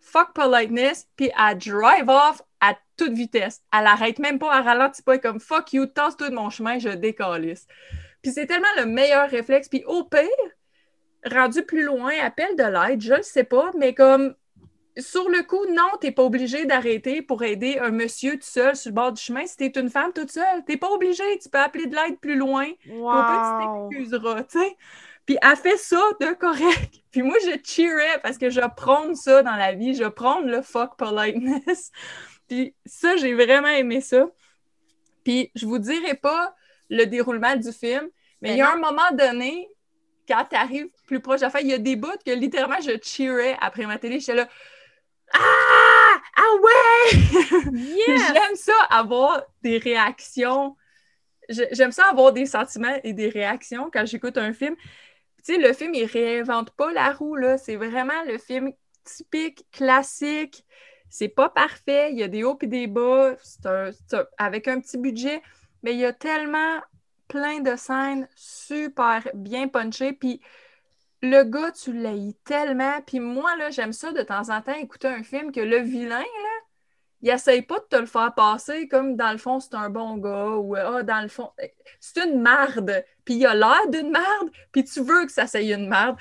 fuck 0.00 0.34
politeness, 0.34 1.08
puis 1.16 1.30
elle 1.34 1.56
drive 1.56 2.06
off 2.06 2.42
à 2.60 2.74
toute 2.98 3.14
vitesse. 3.14 3.62
Elle 3.72 3.86
arrête 3.86 4.18
même 4.18 4.38
pas, 4.38 4.54
elle 4.58 4.66
ralentit 4.66 5.02
pas, 5.02 5.14
elle 5.14 5.22
comme 5.22 5.40
fuck 5.40 5.72
you, 5.72 5.86
tasse-toi 5.86 6.28
de 6.28 6.34
mon 6.34 6.50
chemin, 6.50 6.78
je 6.78 6.90
décalisse. 6.90 7.66
Puis 8.20 8.32
c'est 8.32 8.46
tellement 8.46 8.68
le 8.76 8.84
meilleur 8.84 9.30
réflexe. 9.30 9.70
Puis 9.70 9.82
au 9.86 10.04
pire, 10.04 10.28
rendu 11.24 11.62
plus 11.62 11.82
loin, 11.82 12.12
appel 12.22 12.54
de 12.54 12.64
l'aide, 12.64 13.00
je 13.00 13.14
le 13.14 13.22
sais 13.22 13.44
pas, 13.44 13.70
mais 13.78 13.94
comme 13.94 14.34
sur 14.98 15.28
le 15.28 15.42
coup, 15.42 15.64
non, 15.70 15.88
t'es 16.00 16.12
pas 16.12 16.22
obligé 16.22 16.64
d'arrêter 16.66 17.22
pour 17.22 17.42
aider 17.44 17.78
un 17.80 17.90
monsieur 17.90 18.34
tout 18.38 18.46
seul 18.46 18.76
sur 18.76 18.90
le 18.90 18.94
bord 18.94 19.12
du 19.12 19.20
chemin. 19.22 19.46
Si 19.46 19.56
t'es 19.56 19.72
une 19.80 19.90
femme 19.90 20.12
toute 20.12 20.30
seule, 20.30 20.64
t'es 20.66 20.76
pas 20.76 20.90
obligé, 20.90 21.22
tu 21.40 21.48
peux 21.48 21.58
appeler 21.58 21.86
de 21.86 21.94
l'aide 21.94 22.18
plus 22.20 22.36
loin. 22.36 22.66
Pire, 23.10 23.40
tu 23.42 23.54
Wow. 23.54 23.86
t'excuseras, 23.88 24.44
tu 24.44 24.58
sais. 24.58 24.76
Puis 25.26 25.38
elle 25.42 25.56
fait 25.56 25.76
ça 25.76 26.00
de 26.20 26.32
correct. 26.34 26.94
Puis 27.10 27.22
moi, 27.22 27.36
je 27.44 27.58
cheerais 27.64 28.20
parce 28.22 28.38
que 28.38 28.50
je 28.50 28.60
prône 28.76 29.14
ça 29.14 29.42
dans 29.42 29.56
la 29.56 29.72
vie. 29.72 29.94
Je 29.94 30.04
prône 30.04 30.46
le 30.48 30.62
fuck 30.62 30.96
politeness. 30.96 31.90
Puis 32.48 32.74
ça, 32.86 33.16
j'ai 33.16 33.34
vraiment 33.34 33.68
aimé 33.68 34.00
ça. 34.00 34.26
Puis 35.24 35.50
je 35.54 35.66
vous 35.66 35.78
dirai 35.78 36.14
pas 36.14 36.54
le 36.90 37.04
déroulement 37.04 37.56
du 37.56 37.72
film, 37.72 38.08
mais 38.40 38.50
Ben 38.50 38.52
il 38.52 38.58
y 38.58 38.62
a 38.62 38.68
non. 38.68 38.72
un 38.72 38.76
moment 38.78 39.10
donné, 39.12 39.68
quand 40.28 40.44
tu 40.50 40.56
arrives 40.56 40.88
plus 41.06 41.20
proche 41.20 41.40
de 41.40 41.46
la 41.46 41.50
fin, 41.50 41.60
il 41.60 41.68
y 41.68 41.72
a 41.74 41.78
des 41.78 41.96
bouts 41.96 42.08
que 42.24 42.30
littéralement 42.32 42.80
je 42.80 42.92
cheerais 43.02 43.56
après 43.60 43.86
ma 43.86 43.98
télé. 43.98 44.20
J'étais 44.20 44.34
là. 44.34 44.48
Ah! 45.32 46.20
Ah 46.36 46.54
ouais! 46.62 47.18
Yes! 47.72 48.32
J'aime 48.32 48.56
ça 48.56 48.74
avoir 48.90 49.42
des 49.62 49.78
réactions. 49.78 50.76
J'aime 51.48 51.92
ça 51.92 52.06
avoir 52.06 52.32
des 52.32 52.46
sentiments 52.46 52.98
et 53.04 53.12
des 53.12 53.28
réactions 53.28 53.90
quand 53.92 54.04
j'écoute 54.06 54.36
un 54.38 54.52
film. 54.52 54.74
Tu 55.44 55.54
sais, 55.54 55.58
le 55.58 55.72
film, 55.72 55.94
il 55.94 56.04
réinvente 56.06 56.70
pas 56.72 56.92
la 56.92 57.12
roue, 57.12 57.36
là. 57.36 57.56
C'est 57.58 57.76
vraiment 57.76 58.22
le 58.26 58.38
film 58.38 58.72
typique, 59.04 59.66
classique. 59.70 60.64
C'est 61.08 61.28
pas 61.28 61.48
parfait. 61.48 62.10
Il 62.12 62.18
y 62.18 62.22
a 62.24 62.28
des 62.28 62.42
hauts 62.44 62.58
et 62.60 62.66
des 62.66 62.86
bas. 62.88 63.34
C'est 63.42 63.66
un- 63.66 63.92
c'est 63.92 64.16
un- 64.16 64.26
avec 64.38 64.66
un 64.68 64.80
petit 64.80 64.98
budget. 64.98 65.40
Mais 65.82 65.92
il 65.94 66.00
y 66.00 66.04
a 66.04 66.12
tellement 66.12 66.80
plein 67.28 67.60
de 67.60 67.76
scènes 67.76 68.28
super 68.34 69.22
bien 69.34 69.68
punchées. 69.68 70.12
Puis 70.12 70.40
le 71.30 71.44
gars, 71.44 71.72
tu 71.72 71.92
l'haïs 71.92 72.36
tellement. 72.44 73.00
Puis 73.06 73.20
moi, 73.20 73.56
là, 73.56 73.70
j'aime 73.70 73.92
ça 73.92 74.12
de 74.12 74.22
temps 74.22 74.50
en 74.50 74.60
temps 74.62 74.74
écouter 74.74 75.08
un 75.08 75.22
film 75.22 75.52
que 75.52 75.60
le 75.60 75.78
vilain, 75.78 76.18
là, 76.18 76.56
il 77.22 77.30
essaye 77.30 77.62
pas 77.62 77.78
de 77.78 77.84
te 77.84 77.96
le 77.96 78.06
faire 78.06 78.34
passer 78.34 78.88
comme 78.88 79.16
dans 79.16 79.32
le 79.32 79.38
fond, 79.38 79.58
c'est 79.58 79.74
un 79.74 79.88
bon 79.88 80.16
gars 80.18 80.50
ou 80.50 80.76
ah, 80.76 81.02
dans 81.02 81.20
le 81.22 81.28
fond, 81.28 81.50
c'est 81.98 82.24
une 82.24 82.40
marde. 82.40 83.04
Puis 83.24 83.34
il 83.34 83.46
a 83.46 83.54
l'air 83.54 83.88
d'une 83.88 84.10
marde, 84.10 84.50
puis 84.70 84.84
tu 84.84 85.00
veux 85.00 85.24
que 85.24 85.32
ça 85.32 85.46
soit 85.46 85.60
une 85.60 85.88
marde. 85.88 86.16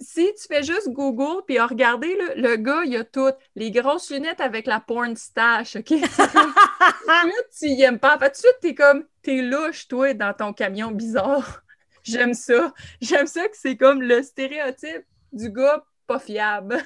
Si 0.00 0.32
tu 0.40 0.46
fais 0.46 0.62
juste 0.62 0.90
Google 0.90 1.42
puis 1.44 1.58
regarder 1.58 2.16
le, 2.36 2.56
gars, 2.56 2.82
il 2.84 2.96
a 2.96 3.04
tout. 3.04 3.32
Les 3.56 3.72
grosses 3.72 4.10
lunettes 4.10 4.40
avec 4.40 4.66
la 4.66 4.78
porn 4.78 5.16
stash, 5.16 5.76
OK? 5.76 5.92
Tu 7.58 7.66
y 7.66 7.82
aimes 7.82 7.98
pas. 7.98 8.16
Fait 8.18 8.36
suite, 8.36 8.58
t'es 8.60 8.74
comme, 8.74 9.04
t'es 9.22 9.42
louche, 9.42 9.88
toi, 9.88 10.14
dans 10.14 10.32
ton 10.32 10.52
camion 10.52 10.92
bizarre. 10.92 11.62
J'aime 12.08 12.34
ça. 12.34 12.72
J'aime 13.00 13.26
ça 13.26 13.48
que 13.48 13.56
c'est 13.56 13.76
comme 13.76 14.02
le 14.02 14.22
stéréotype 14.22 15.04
du 15.32 15.50
gars 15.50 15.84
pas 16.06 16.18
fiable. 16.18 16.78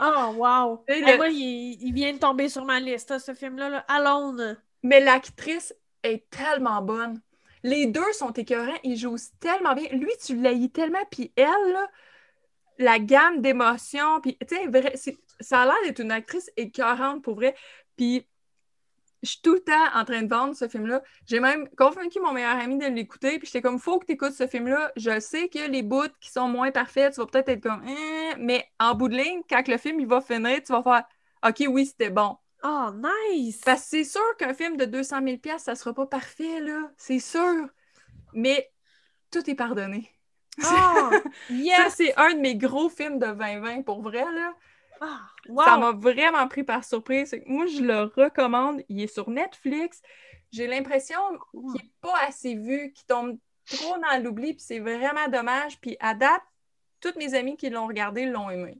Oh, 0.00 0.34
wow! 0.36 0.84
Et 0.88 0.92
Hey, 0.92 1.02
le- 1.02 1.16
moi, 1.16 1.28
il, 1.28 1.78
il 1.82 1.92
vient 1.92 2.12
de 2.12 2.18
tomber 2.18 2.48
sur 2.48 2.64
ma 2.64 2.80
liste, 2.80 3.10
hein, 3.10 3.18
ce 3.18 3.34
film-là. 3.34 3.68
Là. 3.68 3.84
Alone. 3.88 4.58
Mais 4.82 5.00
l'actrice 5.00 5.74
est 6.02 6.28
tellement 6.30 6.82
bonne. 6.82 7.20
Les 7.62 7.86
deux 7.86 8.12
sont 8.14 8.32
écœurants, 8.32 8.78
ils 8.82 8.96
jouent 8.96 9.16
tellement 9.38 9.74
bien. 9.74 9.88
Lui, 9.92 10.10
tu 10.24 10.36
l'haïs 10.40 10.70
tellement, 10.72 11.04
puis 11.10 11.32
elle, 11.36 11.46
là, 11.72 11.86
la 12.78 12.98
gamme 12.98 13.40
d'émotions, 13.40 14.20
puis 14.20 14.36
tu 14.48 14.56
sais, 14.96 15.16
ça 15.40 15.62
a 15.62 15.64
l'air 15.66 15.74
d'être 15.84 16.00
une 16.00 16.10
actrice 16.10 16.50
écœurante 16.56 17.22
pour 17.22 17.36
vrai. 17.36 17.54
Puis 17.96 18.26
je 19.22 19.30
suis 19.30 19.40
tout 19.40 19.54
le 19.54 19.60
temps 19.60 19.86
en 19.94 20.04
train 20.04 20.22
de 20.22 20.28
vendre 20.28 20.54
ce 20.54 20.68
film-là. 20.68 21.02
J'ai 21.26 21.40
même 21.40 21.68
convaincu 21.76 22.20
mon 22.20 22.32
meilleur 22.32 22.56
ami 22.56 22.78
de 22.78 22.86
l'écouter, 22.86 23.38
puis 23.38 23.46
j'étais 23.46 23.62
comme, 23.62 23.78
faut 23.78 23.98
que 23.98 24.06
tu 24.06 24.12
écoutes 24.12 24.32
ce 24.32 24.46
film-là. 24.46 24.92
Je 24.96 25.20
sais 25.20 25.48
que 25.48 25.70
les 25.70 25.82
bouts 25.82 26.08
qui 26.20 26.30
sont 26.30 26.48
moins 26.48 26.70
parfaits, 26.72 27.14
tu 27.14 27.20
vas 27.20 27.26
peut-être 27.26 27.48
être 27.48 27.62
comme, 27.62 27.82
Hein 27.86 28.34
mais 28.38 28.66
en 28.80 28.94
bout 28.94 29.08
de 29.08 29.16
ligne, 29.16 29.42
quand 29.48 29.66
le 29.68 29.78
film 29.78 30.00
il 30.00 30.06
va 30.06 30.20
finir, 30.20 30.60
tu 30.64 30.72
vas 30.72 30.82
faire, 30.82 31.04
OK, 31.46 31.64
oui, 31.68 31.86
c'était 31.86 32.10
bon. 32.10 32.36
Oh, 32.64 32.90
nice! 32.94 33.60
Parce 33.64 33.82
que 33.82 33.88
c'est 33.88 34.04
sûr 34.04 34.36
qu'un 34.38 34.54
film 34.54 34.76
de 34.76 34.84
200 34.84 35.20
000 35.24 35.38
pièces, 35.38 35.64
ça 35.64 35.74
sera 35.74 35.92
pas 35.92 36.06
parfait, 36.06 36.60
là. 36.60 36.92
C'est 36.96 37.18
sûr. 37.18 37.68
Mais 38.34 38.70
tout 39.30 39.48
est 39.50 39.54
pardonné. 39.54 40.10
Oh, 40.62 41.10
Ça, 41.76 41.90
c'est 41.90 42.14
un 42.16 42.34
de 42.34 42.40
mes 42.40 42.56
gros 42.56 42.88
films 42.88 43.18
de 43.18 43.26
2020, 43.26 43.82
pour 43.82 44.02
vrai, 44.02 44.24
là. 44.32 44.54
Ah, 45.04 45.64
Ça 45.64 45.76
m'a 45.78 45.92
vraiment 45.92 46.46
pris 46.46 46.62
par 46.62 46.84
surprise. 46.84 47.34
Moi, 47.46 47.66
je 47.66 47.82
le 47.82 48.02
recommande. 48.02 48.82
Il 48.88 49.00
est 49.00 49.12
sur 49.12 49.28
Netflix. 49.28 50.00
J'ai 50.52 50.66
l'impression 50.68 51.18
qu'il 51.50 51.72
n'est 51.72 51.90
pas 52.00 52.18
assez 52.26 52.54
vu, 52.54 52.92
qu'il 52.92 53.06
tombe 53.06 53.38
trop 53.66 53.96
dans 53.98 54.22
l'oubli, 54.22 54.52
puis 54.54 54.62
c'est 54.62 54.78
vraiment 54.78 55.28
dommage. 55.28 55.80
Puis 55.80 55.96
à 55.98 56.14
date, 56.14 56.42
toutes 57.00 57.16
mes 57.16 57.34
amies 57.34 57.56
qui 57.56 57.68
l'ont 57.70 57.86
regardé 57.86 58.26
l'ont 58.26 58.50
aimé. 58.50 58.78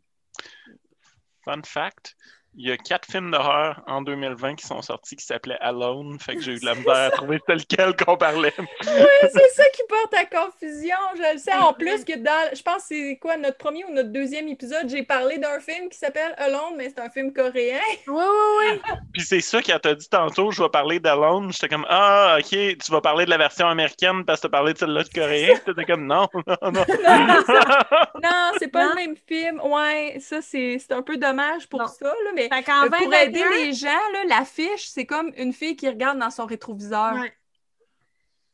Fun 1.44 1.62
fact, 1.64 2.14
il 2.54 2.68
y 2.68 2.70
a 2.72 2.76
quatre 2.76 3.10
films 3.10 3.30
d'horreur 3.30 3.80
en 3.86 4.02
2020 4.02 4.56
qui 4.56 4.66
sont 4.66 4.82
sortis 4.82 5.16
qui 5.16 5.24
s'appelaient 5.24 5.56
Alone, 5.60 6.18
fait 6.20 6.34
que 6.36 6.42
j'ai 6.42 6.52
eu 6.52 6.60
de 6.60 6.66
la 6.66 6.74
misère 6.74 6.94
à 6.94 7.10
trouver 7.10 7.38
c'était 7.38 7.54
lequel 7.76 7.96
qu'on 7.96 8.16
parlait. 8.16 8.52
Oui, 8.84 9.28
c'est 9.32 9.48
ça 9.54 9.64
qui 9.74 9.82
porte 9.88 10.12
à 10.14 10.24
confusion, 10.26 10.96
je 11.16 11.32
le 11.32 11.38
sais. 11.38 11.54
En 11.54 11.72
plus 11.72 12.04
que 12.04 12.16
dans, 12.18 12.54
je 12.54 12.62
pense 12.62 12.82
que 12.82 12.82
c'est 12.88 13.18
quoi, 13.20 13.36
notre 13.36 13.56
premier 13.56 13.84
ou 13.84 13.92
notre 13.92 14.10
deuxième 14.10 14.48
épisode, 14.48 14.88
j'ai 14.88 15.02
parlé 15.02 15.38
d'un 15.38 15.60
film 15.60 15.88
qui 15.88 15.96
s'appelle 15.98 16.34
Alone, 16.36 16.74
mais 16.76 16.88
c'est 16.90 17.00
un 17.00 17.08
film 17.10 17.32
coréen. 17.32 17.78
Oui, 18.06 18.14
oui, 18.16 18.66
oui! 18.84 18.92
Puis 19.12 19.22
c'est 19.22 19.40
ça 19.40 19.62
qu'elle 19.62 19.80
t'a 19.80 19.94
dit 19.94 20.08
tantôt, 20.08 20.50
je 20.50 20.62
vais 20.62 20.68
parler 20.68 21.00
d'Alone. 21.00 21.52
J'étais 21.52 21.68
comme, 21.68 21.86
ah, 21.88 22.36
ok, 22.38 22.48
tu 22.50 22.90
vas 22.92 23.00
parler 23.00 23.24
de 23.24 23.30
la 23.30 23.38
version 23.38 23.66
américaine 23.68 24.24
parce 24.24 24.40
que 24.40 24.46
t'as 24.48 24.50
parlé 24.50 24.72
de 24.74 24.78
celle-là 24.78 25.04
de 25.04 25.08
coréen. 25.08 25.54
T'étais 25.64 25.84
comme, 25.84 26.06
non, 26.06 26.28
non, 26.46 26.56
non. 26.72 26.84
Non, 28.22 28.52
c'est 28.58 28.68
pas 28.68 28.84
Non. 28.84 28.90
le 28.90 28.94
même 28.96 29.16
film. 29.28 29.60
Ouais, 29.62 30.16
ça, 30.20 30.40
c'est 30.42 30.76
c'est 30.78 30.92
un 30.92 31.02
peu 31.02 31.16
dommage 31.16 31.68
pour 31.68 31.80
Non. 31.80 31.86
ça, 31.86 32.06
là, 32.06 32.30
mais 32.34 32.41
Fait 32.48 32.64
pour 32.88 33.14
aider 33.14 33.40
2021... 33.40 33.50
les 33.50 33.72
gens, 33.72 33.88
l'affiche, 34.28 34.88
c'est 34.88 35.06
comme 35.06 35.32
une 35.36 35.52
fille 35.52 35.76
qui 35.76 35.88
regarde 35.88 36.18
dans 36.18 36.30
son 36.30 36.46
rétroviseur. 36.46 37.14
Ouais. 37.14 37.32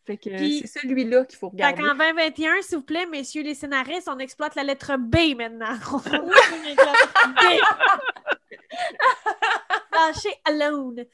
Fait 0.07 0.17
que 0.17 0.31
Puis- 0.31 0.61
c'est 0.67 0.81
celui-là 0.81 1.25
qu'il 1.27 1.39
faut 1.39 1.51
Fait 1.51 1.57
regarder. 1.67 1.83
qu'en 1.83 1.95
2021, 1.95 2.63
s'il 2.63 2.79
vous 2.79 2.85
plaît, 2.85 3.05
messieurs 3.07 3.43
les 3.43 3.55
scénaristes, 3.55 4.09
on 4.09 4.19
exploite 4.19 4.55
la 4.55 4.63
lettre 4.65 4.97
B 4.97 5.37
maintenant. 5.37 5.77
On 5.93 5.99
fait 5.99 6.19
B. 6.19 6.21
Lâchez 9.93 10.35
alone. 10.45 11.05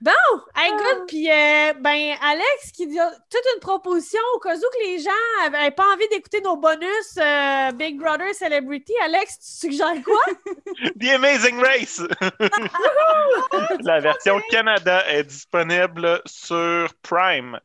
Bon, 0.00 0.12
hey, 0.56 0.70
good. 0.70 1.06
Puis, 1.08 1.30
euh, 1.30 1.72
ben, 1.80 2.14
Alex 2.22 2.72
qui 2.74 2.86
dit 2.86 2.98
toute 3.30 3.44
une 3.54 3.60
proposition 3.60 4.20
au 4.34 4.38
cas 4.38 4.56
où 4.56 4.60
que 4.60 4.84
les 4.86 4.98
gens 4.98 5.50
n'avaient 5.50 5.70
pas 5.70 5.86
envie 5.94 6.08
d'écouter 6.08 6.40
nos 6.40 6.56
bonus 6.56 7.16
euh, 7.18 7.72
Big 7.72 7.98
Brother 7.98 8.34
Celebrity. 8.34 8.92
Alex, 9.02 9.38
tu 9.38 9.70
suggères 9.70 10.02
quoi? 10.04 10.22
The 11.00 11.08
Amazing 11.14 11.58
Race! 11.60 12.02
la 13.80 14.00
version 14.00 14.40
Canada 14.50 15.04
est 15.08 15.24
disponible 15.24 16.20
sur 16.26 16.88
Prime. 17.02 17.58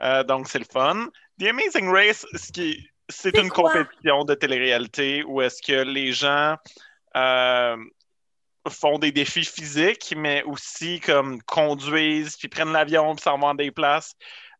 Euh, 0.00 0.22
donc, 0.24 0.48
c'est 0.48 0.58
le 0.60 0.66
fun. 0.70 1.08
The 1.38 1.44
Amazing 1.48 1.88
Race, 1.90 2.26
ce 2.34 2.52
qui, 2.52 2.88
c'est 3.08 3.34
C'est 3.34 3.38
une 3.38 3.50
quoi? 3.50 3.72
compétition 3.72 4.24
de 4.24 4.34
télé-réalité 4.34 5.24
où 5.24 5.40
est-ce 5.42 5.60
que 5.62 5.82
les 5.82 6.12
gens 6.12 6.56
euh, 7.16 7.76
font 8.68 8.98
des 8.98 9.12
défis 9.12 9.44
physiques, 9.44 10.14
mais 10.16 10.42
aussi 10.44 11.00
comme 11.00 11.42
conduisent, 11.42 12.36
puis 12.36 12.48
prennent 12.48 12.72
l'avion, 12.72 13.14
puis 13.14 13.22
s'en 13.22 13.38
vont 13.38 13.54
des 13.54 13.70
places. 13.70 14.14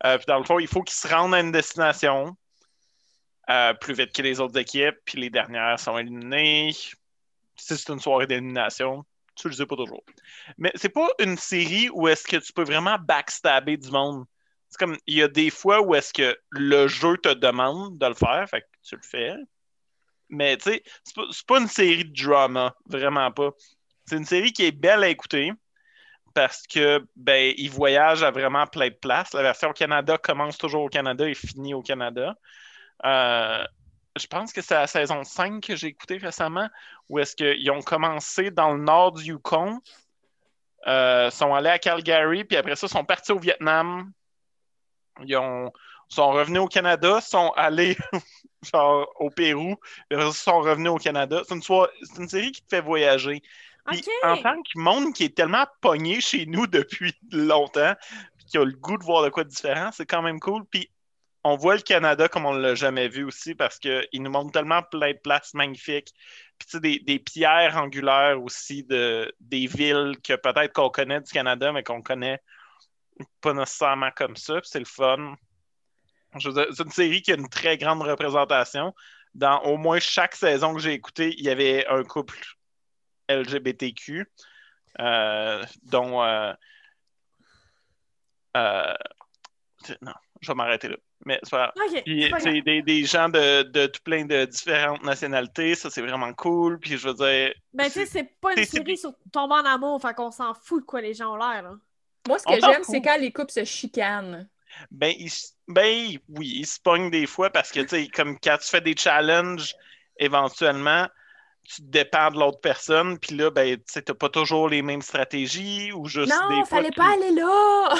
Euh, 0.04 0.16
puis 0.16 0.26
dans 0.26 0.38
le 0.38 0.44
fond, 0.44 0.58
il 0.58 0.68
faut 0.68 0.82
qu'ils 0.82 0.96
se 0.96 1.08
rendent 1.08 1.34
à 1.34 1.40
une 1.40 1.52
destination 1.52 2.36
euh, 3.50 3.74
plus 3.74 3.94
vite 3.94 4.12
que 4.12 4.22
les 4.22 4.40
autres 4.40 4.58
équipes, 4.58 4.96
puis 5.04 5.20
les 5.20 5.30
dernières 5.30 5.78
sont 5.78 5.98
éliminées. 5.98 6.72
Si 6.72 6.96
c'est 7.76 7.88
une 7.92 8.00
soirée 8.00 8.26
d'élimination, 8.26 9.04
tu 9.34 9.48
le 9.48 9.54
sais 9.54 9.66
pas 9.66 9.76
toujours. 9.76 10.04
Mais 10.56 10.72
c'est 10.76 10.88
pas 10.88 11.08
une 11.18 11.36
série 11.36 11.90
où 11.90 12.08
est-ce 12.08 12.24
que 12.24 12.36
tu 12.36 12.52
peux 12.52 12.64
vraiment 12.64 12.96
backstabber 12.98 13.76
du 13.76 13.90
monde. 13.90 14.24
C'est 14.68 14.78
comme, 14.78 14.96
il 15.06 15.16
y 15.16 15.22
a 15.22 15.28
des 15.28 15.50
fois 15.50 15.80
où 15.80 15.94
est-ce 15.94 16.12
que 16.12 16.38
le 16.50 16.86
jeu 16.86 17.16
te 17.18 17.34
demande 17.34 17.98
de 17.98 18.06
le 18.06 18.14
faire, 18.14 18.48
fait 18.48 18.62
que 18.62 18.66
tu 18.82 18.96
le 18.96 19.02
fais. 19.02 19.34
Mais 20.28 20.56
tu 20.56 20.70
sais, 20.70 20.82
c'est 21.02 21.46
pas 21.46 21.58
une 21.58 21.66
série 21.66 22.04
de 22.04 22.24
drama, 22.24 22.74
vraiment 22.86 23.32
pas. 23.32 23.50
C'est 24.10 24.16
une 24.16 24.24
série 24.24 24.52
qui 24.52 24.64
est 24.64 24.72
belle 24.72 25.04
à 25.04 25.08
écouter 25.08 25.52
parce 26.34 26.66
que 26.66 27.06
ben 27.14 27.54
voyage 27.70 28.24
à 28.24 28.32
vraiment 28.32 28.66
plein 28.66 28.88
de 28.88 28.94
places. 28.94 29.32
La 29.34 29.42
version 29.42 29.70
au 29.70 29.72
Canada 29.72 30.18
commence 30.18 30.58
toujours 30.58 30.82
au 30.82 30.88
Canada 30.88 31.28
et 31.28 31.34
finit 31.34 31.74
au 31.74 31.80
Canada. 31.80 32.34
Euh, 33.04 33.64
je 34.18 34.26
pense 34.26 34.52
que 34.52 34.62
c'est 34.62 34.74
la 34.74 34.88
saison 34.88 35.22
5 35.22 35.62
que 35.62 35.76
j'ai 35.76 35.86
écouté 35.86 36.16
récemment, 36.16 36.68
où 37.08 37.20
est-ce 37.20 37.36
qu'ils 37.36 37.70
ont 37.70 37.82
commencé 37.82 38.50
dans 38.50 38.72
le 38.72 38.82
nord 38.82 39.12
du 39.12 39.26
Yukon, 39.26 39.80
euh, 40.88 41.30
sont 41.30 41.54
allés 41.54 41.70
à 41.70 41.78
Calgary, 41.78 42.42
puis 42.42 42.56
après 42.56 42.74
ça, 42.74 42.88
sont 42.88 43.04
partis 43.04 43.30
au 43.30 43.38
Vietnam. 43.38 44.10
Ils 45.24 45.36
ont, 45.36 45.72
sont 46.08 46.32
revenus 46.32 46.62
au 46.62 46.66
Canada, 46.66 47.20
sont 47.20 47.52
allés 47.56 47.96
genre 48.74 49.08
au 49.20 49.30
Pérou, 49.30 49.76
ça, 50.10 50.32
sont 50.32 50.58
revenus 50.58 50.90
au 50.90 50.98
Canada. 50.98 51.42
C'est 51.46 51.54
une 51.54 52.28
série 52.28 52.50
qui 52.50 52.62
te 52.62 52.68
fait 52.70 52.80
voyager. 52.80 53.40
En 54.22 54.36
tant 54.36 54.56
que 54.56 54.78
monde 54.78 55.12
qui 55.12 55.24
est 55.24 55.36
tellement 55.36 55.66
pogné 55.80 56.20
chez 56.20 56.46
nous 56.46 56.66
depuis 56.66 57.14
longtemps, 57.32 57.94
puis 58.36 58.46
qui 58.46 58.58
a 58.58 58.64
le 58.64 58.72
goût 58.72 58.96
de 58.96 59.04
voir 59.04 59.24
de 59.24 59.28
quoi 59.30 59.44
de 59.44 59.48
différent, 59.48 59.90
c'est 59.92 60.06
quand 60.06 60.22
même 60.22 60.40
cool. 60.40 60.64
Puis 60.70 60.90
on 61.44 61.56
voit 61.56 61.76
le 61.76 61.82
Canada 61.82 62.28
comme 62.28 62.46
on 62.46 62.54
ne 62.54 62.60
l'a 62.60 62.74
jamais 62.74 63.08
vu 63.08 63.24
aussi 63.24 63.54
parce 63.54 63.78
qu'il 63.78 64.22
nous 64.22 64.30
montre 64.30 64.52
tellement 64.52 64.82
plein 64.82 65.12
de 65.12 65.18
places 65.18 65.54
magnifiques. 65.54 66.12
Puis 66.58 66.66
tu 66.66 66.70
sais, 66.72 66.80
des, 66.80 66.98
des 66.98 67.18
pierres 67.18 67.76
angulaires 67.76 68.42
aussi 68.42 68.84
de, 68.84 69.32
des 69.40 69.66
villes 69.66 70.16
que 70.22 70.34
peut-être 70.34 70.72
qu'on 70.72 70.90
connaît 70.90 71.20
du 71.20 71.30
Canada, 71.30 71.72
mais 71.72 71.82
qu'on 71.82 72.02
connaît 72.02 72.40
pas 73.40 73.54
nécessairement 73.54 74.10
comme 74.14 74.36
ça. 74.36 74.60
Puis 74.60 74.70
c'est 74.70 74.78
le 74.78 74.84
fun. 74.84 75.34
C'est 76.38 76.80
une 76.80 76.90
série 76.90 77.22
qui 77.22 77.32
a 77.32 77.36
une 77.36 77.48
très 77.48 77.76
grande 77.76 78.02
représentation. 78.02 78.94
Dans 79.34 79.60
au 79.62 79.76
moins 79.76 80.00
chaque 80.00 80.34
saison 80.34 80.74
que 80.74 80.80
j'ai 80.80 80.92
écoutée, 80.92 81.34
il 81.38 81.44
y 81.44 81.50
avait 81.50 81.86
un 81.86 82.04
couple 82.04 82.38
LGBTQ, 83.36 84.26
euh, 85.00 85.64
dont. 85.82 86.22
euh, 86.22 86.52
euh, 88.56 88.94
non, 90.02 90.12
je 90.40 90.48
vais 90.48 90.54
m'arrêter 90.54 90.88
là. 90.88 90.96
Mais 91.26 91.38
c'est 91.42 91.50
pas 91.50 91.72
grave. 91.74 91.90
OK. 91.94 92.02
Puis, 92.04 92.22
c'est 92.22 92.30
pas 92.30 92.36
tu 92.38 92.42
sais, 92.44 92.52
grave. 92.52 92.64
des, 92.64 92.82
des 92.82 93.04
gens 93.04 93.28
de, 93.28 93.62
de 93.62 93.86
tout 93.86 94.00
plein 94.02 94.24
de 94.24 94.46
différentes 94.46 95.02
nationalités, 95.04 95.74
ça 95.74 95.90
c'est 95.90 96.00
vraiment 96.00 96.32
cool. 96.32 96.78
Puis 96.80 96.96
je 96.96 97.08
veux 97.08 97.14
dire, 97.14 97.52
Ben, 97.74 97.86
tu 97.86 97.90
sais, 97.92 98.06
c'est 98.06 98.24
pas 98.40 98.54
une 98.56 98.64
série 98.64 98.96
sur 98.96 99.12
tomber 99.30 99.54
en 99.54 99.64
amour, 99.66 100.00
fait 100.00 100.14
qu'on 100.14 100.30
s'en 100.30 100.54
fout 100.54 100.82
de 100.82 100.86
quoi 100.86 101.00
les 101.02 101.14
gens 101.14 101.34
ont 101.34 101.36
l'air. 101.36 101.74
Moi, 102.26 102.38
ce 102.38 102.44
que 102.44 102.60
j'aime, 102.60 102.82
c'est 102.84 103.02
quand 103.02 103.18
les 103.18 103.32
couples 103.32 103.52
se 103.52 103.64
chicanent. 103.64 104.48
ben, 104.90 105.12
ils, 105.18 105.30
ben 105.68 106.16
oui, 106.28 106.52
ils 106.56 106.66
se 106.66 106.80
pognent 106.80 107.10
des 107.10 107.26
fois 107.26 107.50
parce 107.50 107.70
que 107.70 107.80
tu 107.80 107.88
sais, 107.88 108.08
comme 108.08 108.38
quand 108.38 108.56
tu 108.58 108.68
fais 108.68 108.80
des 108.80 108.96
challenges, 108.96 109.74
éventuellement, 110.18 111.06
tu 111.72 111.82
dépends 111.82 112.30
de 112.30 112.38
l'autre 112.38 112.60
personne, 112.60 113.18
puis 113.18 113.36
là, 113.36 113.50
ben, 113.50 113.76
tu 113.76 113.82
sais, 113.86 114.02
t'as 114.02 114.14
pas 114.14 114.28
toujours 114.28 114.68
les 114.68 114.82
mêmes 114.82 115.02
stratégies 115.02 115.92
ou 115.92 116.06
juste 116.06 116.32
Non, 116.32 116.48
des 116.48 116.56
fois. 116.66 116.78
fallait 116.78 116.90
tu- 116.90 117.00
pas 117.00 117.12
aller 117.12 117.30
là! 117.30 117.94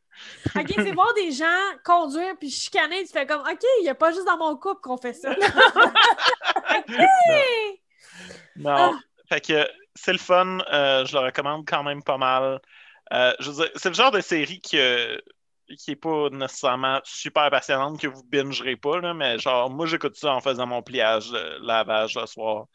OK, 0.57 0.73
c'est 0.75 0.93
voir 0.93 1.15
des 1.15 1.31
gens 1.33 1.45
conduire 1.85 2.35
puis 2.39 2.51
chicaner, 2.51 3.05
tu 3.05 3.13
fais 3.13 3.27
comme 3.27 3.41
OK, 3.41 3.63
il 3.81 3.85
y 3.85 3.89
a 3.89 3.95
pas 3.95 4.13
juste 4.13 4.27
dans 4.27 4.37
mon 4.37 4.57
couple 4.57 4.81
qu'on 4.83 4.99
fait 4.99 5.15
ça. 5.15 5.31
Non. 8.57 8.75
Ah. 8.77 8.99
Fait 9.29 9.41
que 9.41 9.69
c'est 9.95 10.13
le 10.13 10.19
fun. 10.19 10.59
euh, 10.73 11.05
je 11.05 11.13
le 11.17 11.21
recommande 11.21 11.65
quand 11.67 11.83
même 11.85 12.03
pas 12.03 12.19
mal. 12.19 12.61
Euh, 13.13 13.33
je 13.41 13.51
veux 13.51 13.57
dire, 13.63 13.71
c'est 13.77 13.89
le 13.89 13.95
genre 13.95 14.11
de 14.11 14.21
série 14.21 14.61
que, 14.61 15.21
qui 15.77 15.93
est 15.93 15.97
pas 15.97 16.29
nécessairement 16.31 17.01
super 17.05 17.51
passionnante 17.51 18.01
que 18.01 18.07
vous 18.07 18.23
bingerez 18.25 18.77
pas, 18.77 19.01
là, 19.01 19.15
mais 19.15 19.39
genre, 19.39 19.69
moi, 19.71 19.87
j'écoute 19.87 20.17
ça 20.17 20.35
en 20.35 20.41
faisant 20.41 20.67
mon 20.67 20.83
pliage 20.83 21.31
lavage 21.61 22.17
le 22.17 22.27
soir. 22.27 22.67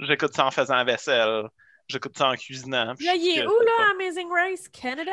J'écoute 0.00 0.34
ça 0.34 0.46
en 0.46 0.50
faisant 0.50 0.76
la 0.76 0.84
vaisselle. 0.84 1.44
J'écoute 1.88 2.16
ça 2.18 2.28
en 2.28 2.34
cuisinant. 2.34 2.94
Là, 3.00 3.14
il 3.14 3.38
est 3.38 3.46
où, 3.46 3.60
là, 3.60 3.90
Amazing 3.94 4.28
Race? 4.30 4.68
Canada? 4.68 5.10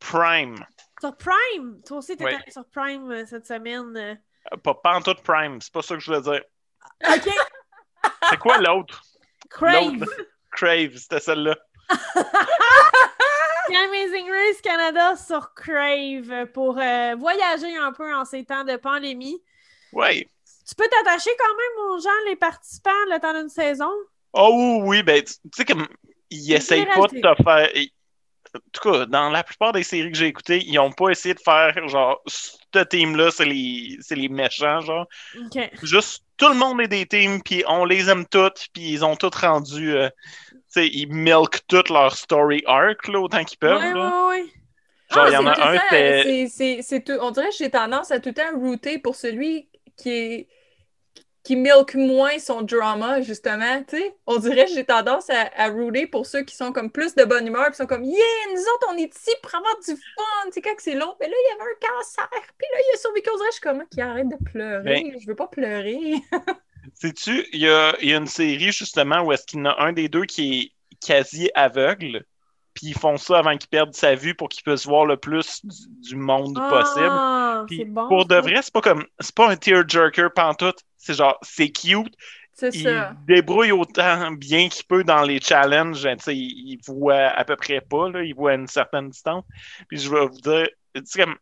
Prime. 0.00 0.56
Sur 1.00 1.16
Prime! 1.16 1.80
Toi 1.86 1.98
aussi, 1.98 2.16
t'es 2.16 2.24
Oui. 2.24 2.34
allé 2.34 2.50
sur 2.50 2.64
Prime 2.66 3.10
euh, 3.10 3.24
cette 3.26 3.46
semaine. 3.46 3.96
euh. 3.96 4.14
Euh, 4.52 4.56
Pas, 4.56 4.74
pas 4.74 4.96
en 4.96 5.02
tout 5.02 5.14
Prime, 5.22 5.60
c'est 5.60 5.72
pas 5.72 5.82
ça 5.82 5.94
que 5.94 6.00
je 6.00 6.06
voulais 6.10 6.22
dire. 6.22 6.42
OK, 7.08 7.28
C'est 8.30 8.38
quoi 8.38 8.58
l'autre? 8.58 9.02
Crave! 9.50 10.04
Crave, 10.50 10.96
c'était 10.96 11.20
celle-là. 11.20 11.56
Amazing 13.74 14.30
Race 14.30 14.60
Canada 14.62 15.16
sur 15.16 15.54
Crave 15.54 16.46
pour 16.52 16.78
euh, 16.78 17.14
voyager 17.16 17.76
un 17.76 17.92
peu 17.92 18.14
en 18.14 18.24
ces 18.24 18.44
temps 18.44 18.64
de 18.64 18.76
pandémie. 18.76 19.42
Ouais. 19.92 20.28
Tu 20.68 20.74
peux 20.74 20.88
t'attacher 20.88 21.30
quand 21.38 21.56
même 21.56 21.90
aux 21.90 22.00
gens, 22.00 22.10
les 22.28 22.36
participants, 22.36 22.90
le 23.10 23.18
temps 23.20 23.34
d'une 23.34 23.48
saison? 23.48 23.90
Oh 24.32 24.80
oui, 24.84 25.02
ben, 25.02 25.22
tu 25.22 25.34
sais, 25.54 25.64
comme, 25.64 25.86
ils 26.30 26.52
essayent 26.52 26.86
pas 26.86 27.08
de 27.08 27.20
te 27.20 27.42
faire. 27.42 27.68
En 28.54 28.58
tout 28.72 28.90
cas, 28.90 29.06
dans 29.06 29.30
la 29.30 29.44
plupart 29.44 29.72
des 29.72 29.82
séries 29.82 30.10
que 30.10 30.18
j'ai 30.18 30.26
écoutées, 30.26 30.62
ils 30.64 30.78
ont 30.78 30.92
pas 30.92 31.10
essayé 31.10 31.34
de 31.34 31.40
faire, 31.40 31.88
genre, 31.88 32.20
ce 32.26 32.82
team-là, 32.84 33.30
c'est 33.30 33.44
les, 33.44 33.96
c'est 34.00 34.16
les 34.16 34.28
méchants, 34.28 34.80
genre. 34.80 35.06
OK. 35.36 35.70
Juste, 35.82 36.24
tout 36.40 36.48
le 36.50 36.56
monde 36.56 36.80
est 36.82 36.88
des 36.88 37.06
teams, 37.06 37.42
puis 37.42 37.64
on 37.68 37.84
les 37.86 38.10
aime 38.10 38.26
toutes, 38.26 38.68
puis 38.74 38.90
ils 38.92 39.04
ont 39.04 39.16
toutes 39.16 39.36
rendu. 39.36 39.92
euh, 39.94 40.10
tu 40.52 40.58
sais, 40.68 40.88
ils 40.88 41.08
milk 41.08 41.60
toute 41.68 41.90
leur 41.90 42.16
story 42.16 42.62
arc, 42.66 43.08
là, 43.08 43.20
autant 43.20 43.44
qu'ils 43.44 43.58
peuvent. 43.58 43.80
Ouais, 43.80 43.92
là. 43.94 44.14
ouais, 44.28 44.42
ouais. 44.42 44.52
Genre, 45.10 45.28
il 45.28 45.32
y 45.32 45.34
Ah, 45.34 45.40
en 45.40 45.46
a 45.46 45.72
un, 45.72 45.78
c'est. 46.48 47.18
On 47.20 47.30
dirait 47.32 47.48
que 47.50 47.56
j'ai 47.56 47.70
tendance 47.70 48.10
à 48.10 48.20
tout 48.20 48.30
le 48.30 48.34
temps 48.34 48.58
router 48.58 48.98
pour 48.98 49.16
celui 49.16 49.68
qui 49.96 50.10
est 50.10 50.48
qui 51.42 51.56
milk 51.56 51.94
moins 51.94 52.38
son 52.38 52.62
drama, 52.62 53.22
justement, 53.22 53.82
tu 53.88 53.96
sais. 53.96 54.14
On 54.26 54.36
dirait 54.36 54.66
que 54.66 54.72
j'ai 54.72 54.84
tendance 54.84 55.30
à, 55.30 55.50
à 55.56 55.68
router 55.68 56.06
pour 56.06 56.26
ceux 56.26 56.42
qui 56.42 56.54
sont 56.54 56.70
comme 56.72 56.90
plus 56.90 57.14
de 57.14 57.24
bonne 57.24 57.46
humeur, 57.46 57.66
puis 57.66 57.76
sont 57.76 57.86
comme 57.86 58.04
«Yeah, 58.04 58.24
nous 58.52 58.60
autres, 58.60 58.88
on 58.90 58.96
est 58.98 59.14
ici 59.14 59.34
pour 59.42 59.54
avoir 59.54 59.74
du 59.78 59.92
fun!» 59.92 60.22
Tu 60.46 60.52
sais, 60.52 60.60
quand 60.60 60.74
c'est 60.78 60.94
long, 60.94 61.14
mais 61.18 61.28
là, 61.28 61.34
il 61.34 61.50
y 61.50 61.60
avait 61.60 61.70
un 61.70 61.88
cancer, 61.88 62.28
puis 62.58 62.66
là, 62.72 62.78
il 62.78 62.94
a 62.94 62.98
survécu. 62.98 63.30
On 63.32 63.36
dirait 63.36 63.48
je 63.48 63.54
suis 63.54 63.62
comme 63.62 63.84
«Qui 63.90 64.00
arrête 64.02 64.28
de 64.28 64.36
pleurer? 64.44 64.82
Ben- 64.82 65.18
Je 65.18 65.26
veux 65.26 65.36
pas 65.36 65.46
pleurer! 65.48 66.14
Sais-tu, 66.94 67.46
il 67.52 67.60
y 67.60 67.68
a, 67.68 67.94
y 68.02 68.12
a 68.12 68.16
une 68.16 68.26
série, 68.26 68.72
justement, 68.72 69.20
où 69.22 69.32
est-ce 69.32 69.46
qu'il 69.46 69.60
y 69.60 69.62
en 69.62 69.66
a 69.66 69.82
un 69.82 69.92
des 69.92 70.08
deux 70.08 70.24
qui 70.24 70.60
est 70.60 70.96
quasi 71.06 71.50
aveugle, 71.54 72.24
puis 72.80 72.92
ils 72.92 72.98
font 72.98 73.18
ça 73.18 73.38
avant 73.40 73.58
qu'il 73.58 73.68
perde 73.68 73.92
sa 73.92 74.14
vue 74.14 74.34
pour 74.34 74.48
qu'il 74.48 74.62
puisse 74.62 74.86
voir 74.86 75.04
le 75.04 75.18
plus 75.18 75.60
du, 75.64 76.08
du 76.08 76.16
monde 76.16 76.54
possible. 76.54 77.08
Ah, 77.10 77.64
Puis 77.66 77.84
bon. 77.84 78.08
pour 78.08 78.24
de 78.24 78.36
vrai, 78.36 78.60
c'est 78.62 78.72
pas 78.72 78.80
comme 78.80 79.04
c'est 79.18 79.34
pas 79.34 79.50
un 79.50 79.56
tearjerker 79.56 80.28
pantoute. 80.34 80.78
C'est 80.96 81.12
genre 81.14 81.38
c'est 81.42 81.68
cute.» 81.68 82.14
Il 82.62 82.82
ça. 82.82 83.14
débrouille 83.26 83.72
autant 83.72 84.32
bien 84.32 84.68
qu'il 84.68 84.84
peut 84.84 85.02
dans 85.02 85.22
les 85.22 85.40
challenges. 85.40 86.06
Tu 86.22 86.32
il, 86.32 86.72
il 86.72 86.80
voit 86.86 87.28
à 87.28 87.44
peu 87.44 87.56
près 87.56 87.80
pas, 87.80 88.10
là, 88.10 88.22
il 88.22 88.34
voit 88.34 88.52
à 88.52 88.54
une 88.54 88.66
certaine 88.66 89.08
distance. 89.10 89.44
Puis 89.88 89.98
je 89.98 90.10
vais 90.10 90.26
vous 90.26 90.40
dire, 90.40 90.68
tu 90.94 91.18
comme 91.18 91.36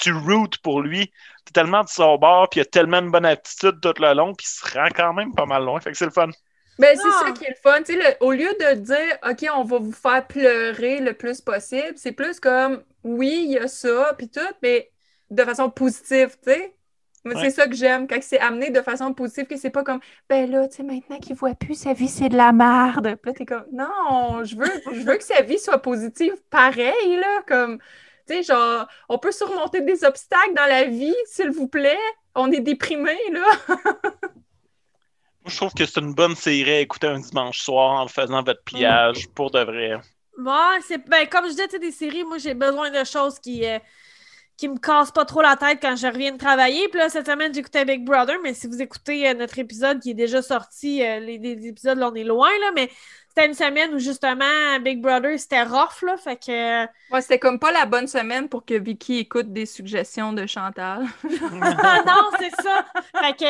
tu 0.00 0.12
routes 0.12 0.58
pour 0.58 0.80
lui, 0.80 1.12
t'es 1.44 1.52
tellement 1.52 1.82
de 1.82 1.88
son 1.88 2.16
bord, 2.18 2.48
puis 2.48 2.58
il 2.58 2.62
a 2.62 2.66
tellement 2.66 3.02
de 3.02 3.08
bonne 3.08 3.26
attitude 3.26 3.80
tout 3.80 3.94
le 4.00 4.14
long, 4.14 4.34
puis 4.34 4.46
il 4.48 4.68
se 4.68 4.76
rend 4.76 4.88
quand 4.94 5.12
même 5.12 5.32
pas 5.34 5.46
mal 5.46 5.64
loin. 5.64 5.80
Fait 5.80 5.92
que 5.92 5.96
c'est 5.96 6.06
le 6.06 6.10
fun. 6.10 6.30
Ben, 6.78 6.96
c'est 6.96 7.08
Ah. 7.08 7.22
ça 7.26 7.32
qui 7.32 7.44
est 7.44 7.50
le 7.50 7.54
fun. 7.62 7.78
Tu 7.82 7.92
sais, 7.92 7.98
le- 7.98 8.16
au 8.26 8.32
lieu 8.32 8.48
de 8.60 8.74
dire, 8.74 9.18
OK, 9.28 9.46
on 9.54 9.62
va 9.64 9.78
vous 9.78 9.92
faire 9.92 10.26
pleurer 10.26 10.98
le 11.00 11.12
plus 11.14 11.40
possible, 11.40 11.92
c'est 11.96 12.12
plus 12.12 12.40
comme, 12.40 12.82
oui, 13.04 13.44
il 13.46 13.52
y 13.52 13.58
a 13.58 13.68
ça, 13.68 14.12
puis 14.18 14.28
tout, 14.28 14.40
mais 14.62 14.90
de 15.30 15.42
façon 15.44 15.70
positive, 15.70 16.36
tu 16.42 16.50
sais. 16.52 16.74
Ouais. 17.24 17.32
C'est 17.40 17.50
ça 17.50 17.66
que 17.66 17.74
j'aime, 17.74 18.06
quand 18.06 18.18
c'est 18.20 18.38
amené 18.38 18.68
de 18.68 18.82
façon 18.82 19.14
positive, 19.14 19.46
que 19.46 19.56
c'est 19.56 19.70
pas 19.70 19.82
comme, 19.82 20.00
ben 20.28 20.50
là, 20.50 20.68
tu 20.68 20.76
sais, 20.76 20.82
maintenant 20.82 21.18
qu'il 21.18 21.34
voit 21.36 21.54
plus, 21.54 21.74
sa 21.74 21.94
vie, 21.94 22.08
c'est 22.08 22.28
de 22.28 22.36
la 22.36 22.52
merde. 22.52 23.16
Puis 23.22 23.30
là, 23.30 23.32
t'es 23.38 23.46
comme, 23.46 23.64
non, 23.72 24.44
je 24.44 24.56
veux, 24.56 24.70
je 24.92 25.00
veux 25.00 25.16
que 25.16 25.24
sa 25.24 25.40
vie 25.42 25.58
soit 25.58 25.78
positive 25.80 26.34
pareil, 26.50 27.16
là, 27.16 27.42
comme, 27.48 27.78
tu 28.28 28.34
sais, 28.34 28.42
genre, 28.42 28.86
on 29.08 29.18
peut 29.18 29.32
surmonter 29.32 29.80
des 29.80 30.04
obstacles 30.04 30.52
dans 30.54 30.66
la 30.66 30.84
vie, 30.84 31.14
s'il 31.26 31.50
vous 31.50 31.68
plaît. 31.68 31.96
On 32.34 32.50
est 32.52 32.60
déprimé, 32.60 33.16
là. 33.32 33.46
Je 35.46 35.56
trouve 35.56 35.74
que 35.74 35.84
c'est 35.84 36.00
une 36.00 36.14
bonne 36.14 36.34
série 36.34 36.70
à 36.70 36.80
écouter 36.80 37.06
un 37.06 37.18
dimanche 37.18 37.60
soir 37.60 38.00
en 38.00 38.08
faisant 38.08 38.42
votre 38.42 38.62
pliage 38.62 39.28
pour 39.34 39.50
de 39.50 39.60
vrai. 39.60 40.00
Moi, 40.38 40.78
c'est 40.86 40.98
ben, 41.08 41.26
comme 41.28 41.44
je 41.46 41.50
disais, 41.50 41.78
des 41.78 41.92
séries, 41.92 42.24
moi 42.24 42.38
j'ai 42.38 42.54
besoin 42.54 42.90
de 42.90 43.04
choses 43.04 43.38
qui, 43.38 43.64
euh, 43.64 43.78
qui 44.56 44.68
me 44.68 44.78
casse 44.78 45.10
pas 45.10 45.24
trop 45.24 45.42
la 45.42 45.56
tête 45.56 45.78
quand 45.82 45.96
je 45.96 46.06
reviens 46.06 46.32
de 46.32 46.38
travailler. 46.38 46.88
Puis 46.88 46.98
là, 46.98 47.08
cette 47.08 47.26
semaine, 47.26 47.52
j'écoutais 47.54 47.84
Big 47.84 48.04
Brother, 48.04 48.36
mais 48.42 48.54
si 48.54 48.66
vous 48.66 48.80
écoutez 48.80 49.28
euh, 49.28 49.34
notre 49.34 49.58
épisode 49.58 50.00
qui 50.00 50.10
est 50.10 50.14
déjà 50.14 50.42
sorti, 50.42 51.02
euh, 51.02 51.20
les, 51.20 51.38
les 51.38 51.66
épisodes, 51.68 51.98
là, 51.98 52.10
on 52.10 52.14
est 52.14 52.24
loin, 52.24 52.50
là, 52.60 52.70
mais 52.74 52.90
c'était 53.28 53.46
une 53.48 53.54
semaine 53.54 53.92
où 53.94 53.98
justement 53.98 54.78
Big 54.80 55.00
Brother, 55.00 55.38
c'était 55.38 55.62
rough, 55.64 56.02
là, 56.02 56.16
fait 56.16 56.36
que... 56.36 56.84
Ouais, 57.10 57.20
c'était 57.20 57.38
comme 57.38 57.58
pas 57.58 57.72
la 57.72 57.86
bonne 57.86 58.06
semaine 58.06 58.48
pour 58.48 58.64
que 58.64 58.74
Vicky 58.74 59.18
écoute 59.18 59.52
des 59.52 59.66
suggestions 59.66 60.32
de 60.32 60.46
Chantal. 60.46 61.02
non, 61.24 62.30
c'est 62.38 62.54
ça! 62.62 62.84
Fait 63.20 63.34
que 63.36 63.44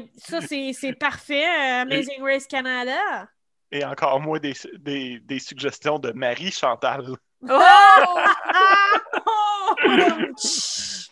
euh, 0.00 0.06
ça, 0.16 0.40
c'est 0.40 0.72
c'est 0.72 0.92
parfait. 0.94 1.44
euh, 1.44 1.82
Amazing 1.82 2.22
Race 2.22 2.46
Canada. 2.46 3.28
Et 3.72 3.84
encore 3.84 4.20
moins 4.20 4.38
des, 4.38 4.54
des, 4.78 5.20
des 5.20 5.38
suggestions 5.38 5.98
de 5.98 6.12
Marie 6.12 6.50
Chantal. 6.52 7.16
Oh! 7.48 8.26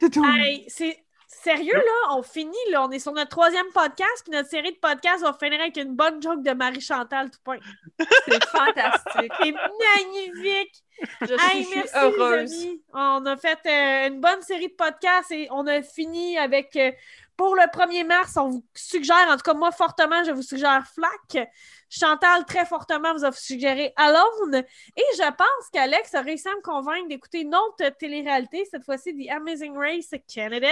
Hey, 0.00 0.64
c'est 0.68 0.98
sérieux, 1.42 1.74
là, 1.76 2.16
on 2.16 2.22
finit, 2.22 2.56
là, 2.70 2.84
on 2.84 2.90
est 2.90 2.98
sur 2.98 3.12
notre 3.12 3.30
troisième 3.30 3.66
podcast, 3.74 4.22
puis 4.24 4.32
notre 4.32 4.48
série 4.48 4.72
de 4.72 4.78
podcasts 4.78 5.22
va 5.22 5.32
finir 5.34 5.60
avec 5.60 5.76
une 5.76 5.94
bonne 5.94 6.22
joke 6.22 6.42
de 6.42 6.52
Marie-Chantal 6.52 7.30
Toupin. 7.30 7.58
C'est 8.28 8.44
fantastique. 8.46 9.32
C'est 9.42 9.52
magnifique! 9.52 10.82
Je 11.22 11.34
Hey, 11.38 11.64
suis 11.64 11.74
merci, 11.74 11.92
heureuse. 11.96 12.50
les 12.50 12.62
amis. 12.66 12.82
On 12.94 13.26
a 13.26 13.36
fait 13.36 13.58
euh, 13.66 14.08
une 14.08 14.20
bonne 14.20 14.42
série 14.42 14.68
de 14.68 14.74
podcasts 14.74 15.30
et 15.32 15.48
on 15.50 15.66
a 15.66 15.82
fini 15.82 16.38
avec. 16.38 16.76
euh, 16.76 16.92
pour 17.36 17.56
le 17.56 17.62
1er 17.72 18.04
mars, 18.04 18.36
on 18.36 18.50
vous 18.50 18.64
suggère, 18.74 19.26
en 19.28 19.36
tout 19.36 19.42
cas, 19.42 19.54
moi, 19.54 19.72
fortement, 19.72 20.22
je 20.22 20.30
vous 20.32 20.42
suggère 20.42 20.86
Flack. 20.94 21.48
Chantal, 21.88 22.44
très 22.44 22.64
fortement, 22.66 23.14
vous 23.14 23.24
a 23.24 23.32
suggéré 23.32 23.92
Alone. 23.96 24.62
Et 24.96 25.02
je 25.16 25.22
pense 25.30 25.70
qu'Alex 25.72 26.14
a 26.14 26.20
réussi 26.20 26.46
à 26.48 26.54
me 26.54 26.60
convaincre 26.62 27.08
d'écouter 27.08 27.40
une 27.40 27.54
autre 27.54 27.88
télé-réalité, 27.98 28.66
cette 28.70 28.84
fois-ci, 28.84 29.14
The 29.16 29.30
Amazing 29.30 29.76
Race 29.76 30.10
Canada. 30.32 30.68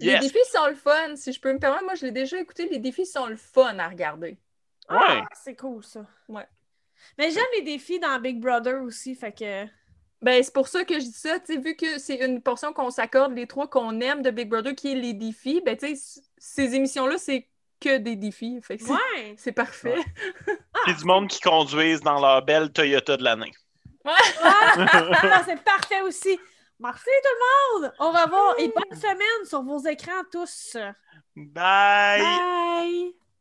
Les 0.00 0.18
défis 0.18 0.38
sont 0.52 0.66
le 0.66 0.74
fun. 0.74 1.16
Si 1.16 1.32
je 1.32 1.40
peux 1.40 1.52
me 1.52 1.58
permettre, 1.58 1.84
moi, 1.84 1.94
je 1.94 2.06
l'ai 2.06 2.12
déjà 2.12 2.38
écouté. 2.40 2.68
Les 2.68 2.78
défis 2.78 3.06
sont 3.06 3.26
le 3.26 3.36
fun 3.36 3.78
à 3.78 3.88
regarder. 3.88 4.38
Ouais. 4.88 4.96
Ah, 5.00 5.24
c'est 5.34 5.56
cool, 5.56 5.84
ça. 5.84 6.06
Ouais. 6.28 6.46
Mais 7.18 7.30
j'aime 7.30 7.44
les 7.56 7.62
défis 7.62 7.98
dans 8.00 8.18
Big 8.20 8.40
Brother 8.40 8.82
aussi, 8.82 9.14
fait 9.14 9.32
que. 9.32 9.66
Ben, 10.20 10.42
c'est 10.42 10.52
pour 10.52 10.66
ça 10.66 10.84
que 10.84 10.94
je 10.94 11.04
dis 11.04 11.12
ça, 11.12 11.38
tu 11.38 11.54
sais, 11.54 11.60
vu 11.60 11.76
que 11.76 11.98
c'est 11.98 12.16
une 12.24 12.42
portion 12.42 12.72
qu'on 12.72 12.90
s'accorde, 12.90 13.36
les 13.36 13.46
trois 13.46 13.68
qu'on 13.68 14.00
aime 14.00 14.22
de 14.22 14.30
Big 14.30 14.48
Brother, 14.48 14.74
qui 14.74 14.90
est 14.90 14.96
les 14.96 15.14
défis, 15.14 15.62
ben, 15.64 15.76
tu 15.76 15.94
sais, 15.94 16.20
ces 16.38 16.74
émissions-là, 16.74 17.18
c'est 17.18 17.46
que 17.80 17.98
des 17.98 18.16
défis. 18.16 18.58
Fait 18.62 18.78
que 18.78 18.84
c'est 18.84 18.90
Ouais! 18.90 19.34
c'est 19.36 19.52
parfait. 19.52 19.94
Puis 20.84 20.94
du 20.94 21.04
monde 21.04 21.28
qui 21.28 21.40
conduisent 21.40 22.00
dans 22.00 22.20
leur 22.20 22.44
belle 22.44 22.72
Toyota 22.72 23.16
de 23.16 23.22
l'année. 23.22 23.52
Ah, 24.04 25.42
c'est 25.46 25.62
parfait 25.62 26.00
aussi. 26.02 26.38
Merci 26.80 27.04
tout 27.04 27.34
le 27.34 27.80
monde! 27.80 27.92
Au 27.98 28.08
revoir 28.08 28.54
et 28.58 28.68
bonne 28.68 28.98
semaine 28.98 29.44
sur 29.44 29.62
vos 29.62 29.80
écrans 29.80 30.22
tous. 30.30 30.76
Bye! 31.34 32.20
Bye! 32.20 33.16